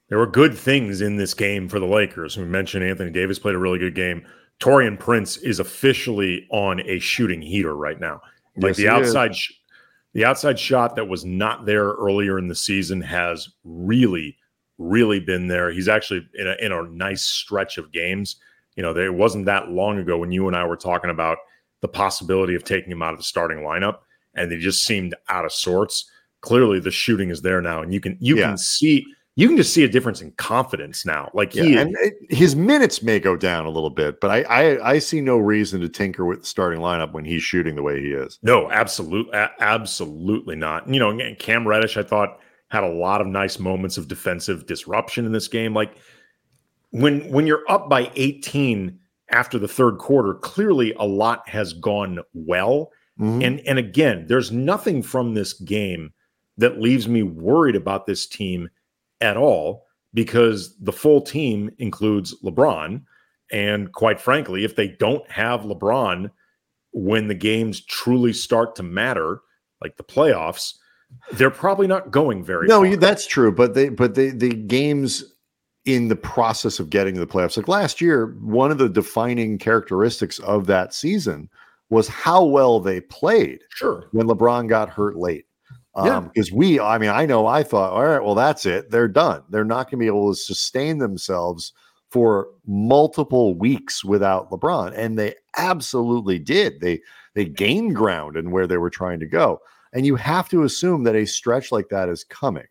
there 0.08 0.18
were 0.18 0.26
good 0.26 0.56
things 0.56 1.00
in 1.00 1.16
this 1.16 1.32
game 1.32 1.68
for 1.68 1.80
the 1.80 1.86
Lakers. 1.86 2.36
We 2.36 2.44
mentioned 2.44 2.84
Anthony 2.84 3.10
Davis 3.10 3.38
played 3.38 3.54
a 3.54 3.58
really 3.58 3.78
good 3.78 3.94
game. 3.94 4.26
Taurean 4.60 4.98
Prince 4.98 5.38
is 5.38 5.58
officially 5.58 6.46
on 6.50 6.80
a 6.80 6.98
shooting 6.98 7.40
heater 7.40 7.74
right 7.74 7.98
now. 7.98 8.20
Like 8.56 8.70
Yes, 8.70 8.76
the 8.76 8.88
outside, 8.88 9.34
sh- 9.34 9.52
the 10.12 10.26
outside 10.26 10.58
shot 10.58 10.96
that 10.96 11.08
was 11.08 11.24
not 11.24 11.64
there 11.64 11.92
earlier 11.92 12.38
in 12.38 12.48
the 12.48 12.54
season 12.54 13.00
has 13.00 13.48
really, 13.64 14.36
really 14.80 15.20
been 15.20 15.46
there. 15.46 15.70
He's 15.70 15.88
actually 15.88 16.26
in 16.34 16.48
a 16.48 16.56
in 16.60 16.72
a 16.72 16.82
nice 16.84 17.22
stretch 17.22 17.78
of 17.78 17.92
games. 17.92 18.36
You 18.76 18.82
know, 18.82 18.92
there 18.92 19.06
it 19.06 19.14
wasn't 19.14 19.44
that 19.46 19.68
long 19.70 19.98
ago 19.98 20.18
when 20.18 20.32
you 20.32 20.48
and 20.48 20.56
I 20.56 20.64
were 20.64 20.76
talking 20.76 21.10
about 21.10 21.38
the 21.82 21.88
possibility 21.88 22.54
of 22.54 22.64
taking 22.64 22.90
him 22.90 23.02
out 23.02 23.12
of 23.12 23.18
the 23.18 23.24
starting 23.24 23.58
lineup, 23.58 23.98
and 24.34 24.50
they 24.50 24.56
just 24.56 24.84
seemed 24.84 25.14
out 25.28 25.44
of 25.44 25.52
sorts. 25.52 26.10
Clearly, 26.40 26.80
the 26.80 26.90
shooting 26.90 27.28
is 27.30 27.42
there 27.42 27.60
now, 27.60 27.82
and 27.82 27.92
you 27.92 28.00
can 28.00 28.16
you 28.20 28.36
Yeah. 28.38 28.48
can 28.48 28.58
see 28.58 29.04
you 29.36 29.46
can 29.46 29.56
just 29.56 29.72
see 29.72 29.84
a 29.84 29.88
difference 29.88 30.20
in 30.20 30.32
confidence 30.32 31.06
now. 31.06 31.30
Like 31.34 31.52
he, 31.52 31.74
Yeah, 31.74 31.80
and 31.80 31.96
it, 32.00 32.14
his 32.30 32.56
minutes 32.56 33.02
may 33.02 33.20
go 33.20 33.36
down 33.36 33.64
a 33.64 33.70
little 33.70 33.88
bit, 33.90 34.20
but 34.20 34.30
I, 34.30 34.42
I 34.42 34.90
I 34.92 34.98
see 34.98 35.20
no 35.20 35.36
reason 35.38 35.80
to 35.82 35.88
tinker 35.88 36.24
with 36.24 36.40
the 36.40 36.46
starting 36.46 36.80
lineup 36.80 37.12
when 37.12 37.24
he's 37.24 37.42
shooting 37.42 37.74
the 37.76 37.82
way 37.82 38.00
he 38.00 38.12
is. 38.12 38.38
No, 38.42 38.70
absolutely, 38.70 39.32
absolutely 39.60 40.56
not. 40.56 40.88
You 40.88 40.98
know, 40.98 41.10
again, 41.10 41.36
Cam 41.38 41.66
Reddish, 41.68 41.96
I 41.96 42.02
thought 42.02 42.38
had 42.70 42.84
a 42.84 42.88
lot 42.88 43.20
of 43.20 43.26
nice 43.26 43.58
moments 43.58 43.98
of 43.98 44.08
defensive 44.08 44.66
disruption 44.66 45.26
in 45.26 45.32
this 45.32 45.48
game. 45.48 45.74
Like 45.74 45.96
when 46.90 47.28
when 47.30 47.46
you're 47.46 47.64
up 47.68 47.88
by 47.88 48.10
18 48.16 48.98
after 49.30 49.58
the 49.58 49.68
third 49.68 49.98
quarter, 49.98 50.34
clearly 50.34 50.92
a 50.94 51.04
lot 51.04 51.48
has 51.48 51.72
gone 51.72 52.20
well. 52.34 52.90
Mhm. 53.18 53.44
And 53.44 53.60
and 53.60 53.78
again, 53.78 54.26
there's 54.28 54.50
nothing 54.50 55.02
from 55.02 55.34
this 55.34 55.52
game 55.52 56.12
that 56.56 56.80
leaves 56.80 57.08
me 57.08 57.22
worried 57.22 57.76
about 57.76 58.06
this 58.06 58.26
team 58.26 58.68
at 59.20 59.36
all 59.36 59.86
because 60.14 60.76
the 60.78 60.92
full 60.92 61.20
team 61.20 61.70
includes 61.78 62.34
LeBron. 62.42 63.02
And 63.52 63.92
quite 63.92 64.20
frankly, 64.20 64.64
if 64.64 64.76
they 64.76 64.88
don't 64.88 65.28
have 65.30 65.62
LeBron 65.62 66.30
when 66.92 67.28
the 67.28 67.34
games 67.34 67.84
truly 67.84 68.32
start 68.32 68.74
to 68.76 68.82
matter, 68.82 69.40
like 69.82 69.96
the 69.96 70.04
playoffs, 70.04 70.74
they're 71.32 71.50
probably 71.50 71.86
not 71.86 72.10
going 72.10 72.44
very 72.44 72.66
no, 72.66 72.84
far. 72.84 72.96
that's 72.96 73.26
true, 73.26 73.52
but 73.52 73.74
they 73.74 73.88
but 73.88 74.14
they 74.14 74.30
the 74.30 74.54
games 74.54 75.24
in 75.84 76.08
the 76.08 76.16
process 76.16 76.78
of 76.78 76.90
getting 76.90 77.14
to 77.14 77.20
the 77.20 77.26
playoffs, 77.26 77.56
like 77.56 77.68
last 77.68 78.00
year, 78.00 78.36
one 78.40 78.70
of 78.70 78.78
the 78.78 78.88
defining 78.88 79.58
characteristics 79.58 80.38
of 80.40 80.66
that 80.66 80.92
season 80.92 81.48
was 81.88 82.06
how 82.06 82.44
well 82.44 82.80
they 82.80 83.00
played 83.00 83.60
sure. 83.70 84.04
when 84.12 84.26
LeBron 84.26 84.68
got 84.68 84.88
hurt 84.88 85.16
late. 85.16 85.46
Yeah. 85.96 86.18
Um, 86.18 86.30
because 86.32 86.52
we, 86.52 86.78
I 86.78 86.98
mean, 86.98 87.10
I 87.10 87.26
know 87.26 87.46
I 87.46 87.64
thought, 87.64 87.92
all 87.92 88.04
right, 88.04 88.22
well, 88.22 88.36
that's 88.36 88.64
it. 88.64 88.90
They're 88.90 89.08
done. 89.08 89.42
They're 89.50 89.64
not 89.64 89.86
going 89.86 89.98
to 89.98 90.04
be 90.04 90.06
able 90.06 90.32
to 90.32 90.38
sustain 90.38 90.98
themselves 90.98 91.72
for 92.10 92.48
multiple 92.66 93.54
weeks 93.54 94.04
without 94.04 94.50
LeBron. 94.50 94.92
And 94.96 95.18
they 95.18 95.34
absolutely 95.56 96.38
did. 96.38 96.80
They 96.80 97.00
they 97.34 97.44
gained 97.44 97.96
ground 97.96 98.36
in 98.36 98.50
where 98.50 98.66
they 98.66 98.76
were 98.76 98.90
trying 98.90 99.20
to 99.20 99.26
go. 99.26 99.60
And 99.92 100.06
you 100.06 100.16
have 100.16 100.48
to 100.50 100.62
assume 100.62 101.04
that 101.04 101.16
a 101.16 101.26
stretch 101.26 101.72
like 101.72 101.88
that 101.88 102.08
is 102.08 102.24
coming. 102.24 102.66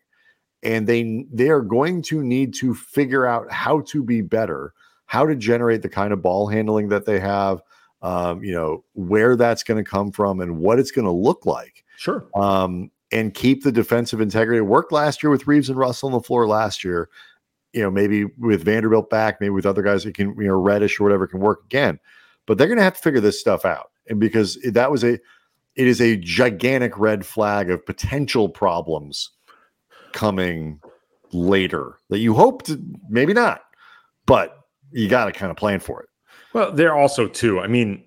And 0.62 0.86
they 0.86 1.26
they 1.32 1.48
are 1.50 1.62
going 1.62 2.02
to 2.02 2.22
need 2.22 2.54
to 2.54 2.74
figure 2.74 3.26
out 3.26 3.50
how 3.50 3.80
to 3.82 4.02
be 4.02 4.20
better, 4.20 4.74
how 5.06 5.26
to 5.26 5.34
generate 5.34 5.82
the 5.82 5.88
kind 5.88 6.12
of 6.12 6.22
ball 6.22 6.48
handling 6.48 6.88
that 6.88 7.06
they 7.06 7.18
have, 7.20 7.62
um, 8.02 8.42
you 8.44 8.52
know, 8.52 8.84
where 8.94 9.36
that's 9.36 9.62
going 9.62 9.82
to 9.82 9.90
come 9.90 10.12
from 10.12 10.40
and 10.40 10.58
what 10.58 10.78
it's 10.78 10.90
going 10.90 11.06
to 11.06 11.10
look 11.10 11.46
like 11.46 11.84
Sure. 11.96 12.26
um, 12.34 12.90
and 13.12 13.34
keep 13.34 13.64
the 13.64 13.72
defensive 13.72 14.20
integrity. 14.20 14.58
It 14.58 14.62
worked 14.62 14.92
last 14.92 15.22
year 15.22 15.30
with 15.30 15.46
Reaves 15.46 15.68
and 15.68 15.78
Russell 15.78 16.08
on 16.08 16.12
the 16.12 16.20
floor 16.22 16.46
last 16.46 16.84
year. 16.84 17.08
You 17.72 17.82
know, 17.82 17.90
maybe 17.90 18.24
with 18.38 18.64
Vanderbilt 18.64 19.10
back, 19.10 19.40
maybe 19.40 19.50
with 19.50 19.66
other 19.66 19.82
guys 19.82 20.04
that 20.04 20.14
can, 20.14 20.34
you 20.36 20.48
know, 20.48 20.56
Reddish 20.60 20.98
or 20.98 21.04
whatever 21.04 21.26
can 21.26 21.40
work 21.40 21.60
again. 21.64 21.98
But 22.46 22.58
they're 22.58 22.66
going 22.66 22.78
to 22.78 22.84
have 22.84 22.96
to 22.96 23.02
figure 23.02 23.20
this 23.20 23.38
stuff 23.40 23.64
out. 23.64 23.90
And 24.08 24.18
because 24.18 24.58
that 24.64 24.90
was 24.90 25.04
a, 25.04 25.18
it 25.76 25.86
is 25.86 26.00
a 26.00 26.16
gigantic 26.16 26.98
red 26.98 27.24
flag 27.24 27.70
of 27.70 27.84
potential 27.84 28.48
problems 28.48 29.30
coming 30.12 30.80
later 31.32 31.96
that 32.08 32.18
you 32.18 32.34
hope 32.34 32.62
to, 32.64 32.80
maybe 33.08 33.32
not, 33.32 33.62
but 34.26 34.58
you 34.92 35.08
got 35.08 35.26
to 35.26 35.32
kind 35.32 35.50
of 35.50 35.56
plan 35.56 35.80
for 35.80 36.02
it. 36.02 36.08
Well, 36.52 36.72
they're 36.72 36.96
also 36.96 37.28
too. 37.28 37.60
I 37.60 37.68
mean, 37.68 38.04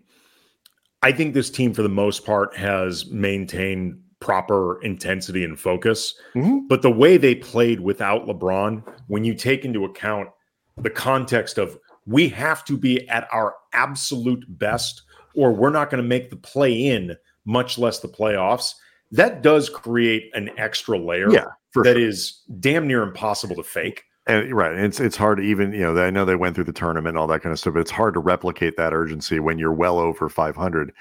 I 1.01 1.11
think 1.11 1.33
this 1.33 1.49
team, 1.49 1.73
for 1.73 1.81
the 1.81 1.89
most 1.89 2.25
part, 2.25 2.55
has 2.55 3.09
maintained 3.09 3.99
proper 4.19 4.81
intensity 4.83 5.43
and 5.43 5.59
focus. 5.59 6.15
Mhm. 6.33 6.61
But 6.69 6.81
the 6.81 6.91
way 6.91 7.17
they 7.17 7.35
played 7.35 7.81
without 7.81 8.25
LeBron, 8.25 8.83
when 9.07 9.25
you 9.25 9.33
take 9.33 9.65
into 9.65 9.83
account 9.83 10.29
the 10.77 10.89
context 10.89 11.57
of 11.57 11.77
we 12.05 12.29
have 12.29 12.63
to 12.65 12.77
be 12.77 13.07
at 13.09 13.27
our 13.31 13.55
absolute 13.73 14.45
best, 14.47 15.01
or 15.35 15.51
we're 15.53 15.69
not 15.69 15.89
going 15.89 16.01
to 16.01 16.07
make 16.07 16.29
the 16.29 16.37
play 16.37 16.87
in, 16.87 17.15
much 17.45 17.77
less 17.77 17.99
the 17.99 18.07
playoffs, 18.07 18.75
that 19.11 19.41
does 19.41 19.69
create 19.69 20.31
an 20.33 20.49
extra 20.57 20.97
layer 20.97 21.31
Yeah, 21.31 21.45
for 21.71 21.83
that 21.83 21.95
sure. 21.95 22.07
is 22.07 22.41
damn 22.59 22.87
near 22.87 23.03
impossible 23.03 23.55
to 23.57 23.63
fake. 23.63 24.03
And 24.25 24.53
right, 24.53 24.73
and 24.73 24.85
it's 24.85 24.99
it's 25.01 25.17
hard 25.17 25.39
to 25.39 25.43
even 25.43 25.73
you 25.73 25.81
know 25.81 26.01
I 26.01 26.09
know 26.09 26.23
they 26.23 26.35
went 26.37 26.55
through 26.55 26.63
the 26.63 26.71
tournament 26.73 27.09
and 27.09 27.17
all 27.17 27.27
that 27.27 27.41
kind 27.41 27.51
of 27.51 27.59
stuff, 27.59 27.73
but 27.73 27.81
it's 27.81 27.91
hard 27.91 28.13
to 28.13 28.21
replicate 28.21 28.77
that 28.77 28.93
urgency 28.93 29.39
when 29.39 29.59
you're 29.59 29.73
well 29.73 29.99
over 29.99 30.29
500 30.29 30.93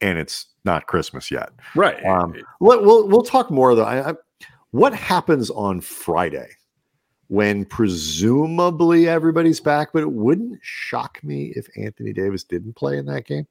and 0.00 0.16
it's 0.18 0.46
not 0.64 0.86
Christmas 0.86 1.28
yet. 1.28 1.50
Right. 1.74 2.04
Um, 2.06 2.34
Let, 2.60 2.82
we'll 2.82 3.08
we'll 3.08 3.22
talk 3.24 3.50
more 3.50 3.74
though. 3.74 3.82
I, 3.84 4.10
I, 4.10 4.14
what 4.70 4.94
happens 4.94 5.50
on 5.50 5.80
Friday 5.80 6.48
when 7.26 7.64
presumably 7.64 9.08
everybody's 9.08 9.58
back? 9.60 9.88
But 9.92 10.02
it 10.04 10.12
wouldn't 10.12 10.60
shock 10.62 11.18
me 11.24 11.52
if 11.56 11.66
Anthony 11.76 12.12
Davis 12.12 12.44
didn't 12.44 12.74
play 12.76 12.96
in 12.98 13.06
that 13.06 13.26
game. 13.26 13.48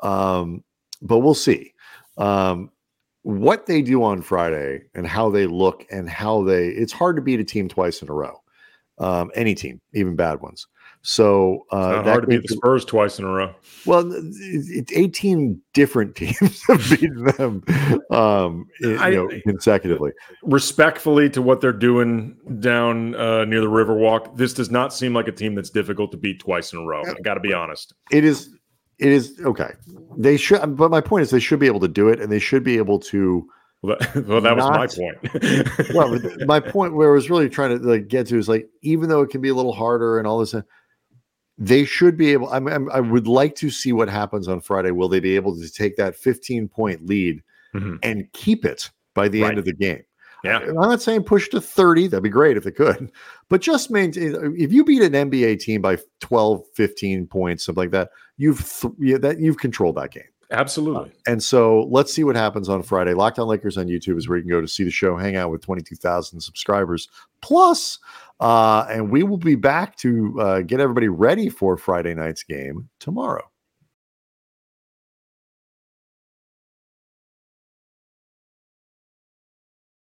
Um, 0.00 0.64
but 1.02 1.18
we'll 1.18 1.34
see. 1.34 1.73
Um, 2.16 2.70
what 3.22 3.66
they 3.66 3.80
do 3.80 4.02
on 4.02 4.20
Friday 4.20 4.82
and 4.94 5.06
how 5.06 5.30
they 5.30 5.46
look 5.46 5.86
and 5.90 6.08
how 6.08 6.42
they 6.42 6.68
it's 6.68 6.92
hard 6.92 7.16
to 7.16 7.22
beat 7.22 7.40
a 7.40 7.44
team 7.44 7.68
twice 7.68 8.02
in 8.02 8.08
a 8.08 8.12
row. 8.12 8.40
Um, 8.98 9.32
any 9.34 9.54
team, 9.54 9.80
even 9.92 10.14
bad 10.14 10.40
ones. 10.40 10.68
So 11.06 11.66
uh, 11.70 12.02
hard 12.02 12.22
to 12.22 12.26
beat 12.28 12.42
the 12.48 12.54
Spurs 12.54 12.82
twice 12.84 13.18
in 13.18 13.26
a 13.26 13.28
row. 13.28 13.54
well, 13.84 14.10
it's 14.10 14.90
18 14.90 15.60
different 15.74 16.16
teams 16.16 16.62
have 16.66 16.88
beaten 16.88 17.24
them 17.24 17.62
um, 18.10 18.66
in- 18.80 18.90
you 18.90 19.10
know, 19.10 19.28
consecutively. 19.42 20.12
respectfully 20.42 21.28
to 21.28 21.42
what 21.42 21.60
they're 21.60 21.74
doing 21.74 22.36
down 22.58 23.14
uh, 23.16 23.44
near 23.44 23.60
the 23.60 23.66
Riverwalk, 23.66 24.34
this 24.38 24.54
does 24.54 24.70
not 24.70 24.94
seem 24.94 25.12
like 25.12 25.28
a 25.28 25.32
team 25.32 25.54
that's 25.54 25.68
difficult 25.68 26.10
to 26.12 26.16
beat 26.16 26.40
twice 26.40 26.72
in 26.72 26.78
a 26.78 26.84
row. 26.86 27.02
I 27.04 27.20
got 27.22 27.34
to 27.34 27.40
be 27.40 27.52
honest. 27.52 27.92
It 28.10 28.24
is, 28.24 28.48
it 28.98 29.08
is 29.12 29.38
okay. 29.44 29.72
They 30.16 30.36
should, 30.36 30.76
but 30.76 30.90
my 30.90 31.00
point 31.00 31.22
is, 31.22 31.30
they 31.30 31.40
should 31.40 31.58
be 31.58 31.66
able 31.66 31.80
to 31.80 31.88
do 31.88 32.08
it, 32.08 32.20
and 32.20 32.30
they 32.30 32.38
should 32.38 32.62
be 32.64 32.76
able 32.76 32.98
to. 33.00 33.48
Well, 33.82 33.96
that, 33.98 34.26
well, 34.26 34.40
that 34.40 34.56
was 34.56 34.70
my 34.70 34.86
point. 34.86 35.94
Well, 35.94 36.18
my 36.46 36.60
point 36.60 36.94
where 36.94 37.10
I 37.10 37.12
was 37.12 37.28
really 37.28 37.48
trying 37.50 37.78
to 37.78 37.84
like 37.86 38.08
get 38.08 38.26
to 38.28 38.38
is 38.38 38.48
like, 38.48 38.68
even 38.82 39.08
though 39.08 39.20
it 39.22 39.30
can 39.30 39.40
be 39.40 39.50
a 39.50 39.54
little 39.54 39.74
harder 39.74 40.18
and 40.18 40.26
all 40.26 40.38
this, 40.38 40.54
uh, 40.54 40.62
they 41.58 41.84
should 41.84 42.16
be 42.16 42.32
able. 42.32 42.48
I'm, 42.48 42.66
I'm, 42.66 42.90
I 42.90 43.00
would 43.00 43.26
like 43.28 43.54
to 43.56 43.70
see 43.70 43.92
what 43.92 44.08
happens 44.08 44.48
on 44.48 44.60
Friday. 44.60 44.90
Will 44.90 45.08
they 45.08 45.20
be 45.20 45.36
able 45.36 45.54
to 45.56 45.70
take 45.70 45.96
that 45.96 46.16
15 46.16 46.68
point 46.68 47.06
lead 47.06 47.42
Mhm. 47.74 47.98
and 48.02 48.32
keep 48.32 48.64
it 48.64 48.90
by 49.14 49.28
the 49.28 49.42
Right. 49.42 49.50
end 49.50 49.58
of 49.58 49.64
the 49.64 49.72
game? 49.74 50.02
Yeah. 50.44 50.58
I'm 50.58 50.74
not 50.74 51.02
saying 51.02 51.24
push 51.24 51.48
to 51.48 51.60
30. 51.60 52.08
That'd 52.08 52.22
be 52.22 52.28
great 52.28 52.56
if 52.56 52.64
they 52.64 52.70
could. 52.70 53.10
But 53.48 53.60
just 53.60 53.90
maintain 53.90 54.54
if 54.56 54.72
you 54.72 54.84
beat 54.84 55.02
an 55.02 55.12
NBA 55.12 55.60
team 55.60 55.80
by 55.80 55.98
12, 56.20 56.62
15 56.74 57.26
points, 57.26 57.64
something 57.64 57.82
like 57.82 57.90
that, 57.90 58.10
you've 58.36 58.58
th- 58.58 59.20
that 59.20 59.38
you've 59.38 59.58
controlled 59.58 59.96
that 59.96 60.10
game. 60.10 60.24
Absolutely. 60.50 61.10
And 61.26 61.42
so 61.42 61.88
let's 61.90 62.12
see 62.12 62.24
what 62.24 62.36
happens 62.36 62.68
on 62.68 62.82
Friday. 62.82 63.12
Lockdown 63.12 63.46
Lakers 63.46 63.76
on 63.76 63.86
YouTube 63.86 64.18
is 64.18 64.28
where 64.28 64.38
you 64.38 64.44
can 64.44 64.50
go 64.50 64.60
to 64.60 64.68
see 64.68 64.84
the 64.84 64.90
show, 64.90 65.16
hang 65.16 65.36
out 65.36 65.50
with 65.50 65.62
22,000 65.62 66.40
subscribers 66.40 67.08
plus. 67.40 67.98
Uh, 68.40 68.86
and 68.88 69.10
we 69.10 69.22
will 69.22 69.36
be 69.36 69.54
back 69.54 69.96
to 69.96 70.40
uh, 70.40 70.60
get 70.60 70.80
everybody 70.80 71.08
ready 71.08 71.48
for 71.48 71.76
Friday 71.76 72.14
night's 72.14 72.42
game 72.42 72.88
tomorrow. 73.00 73.42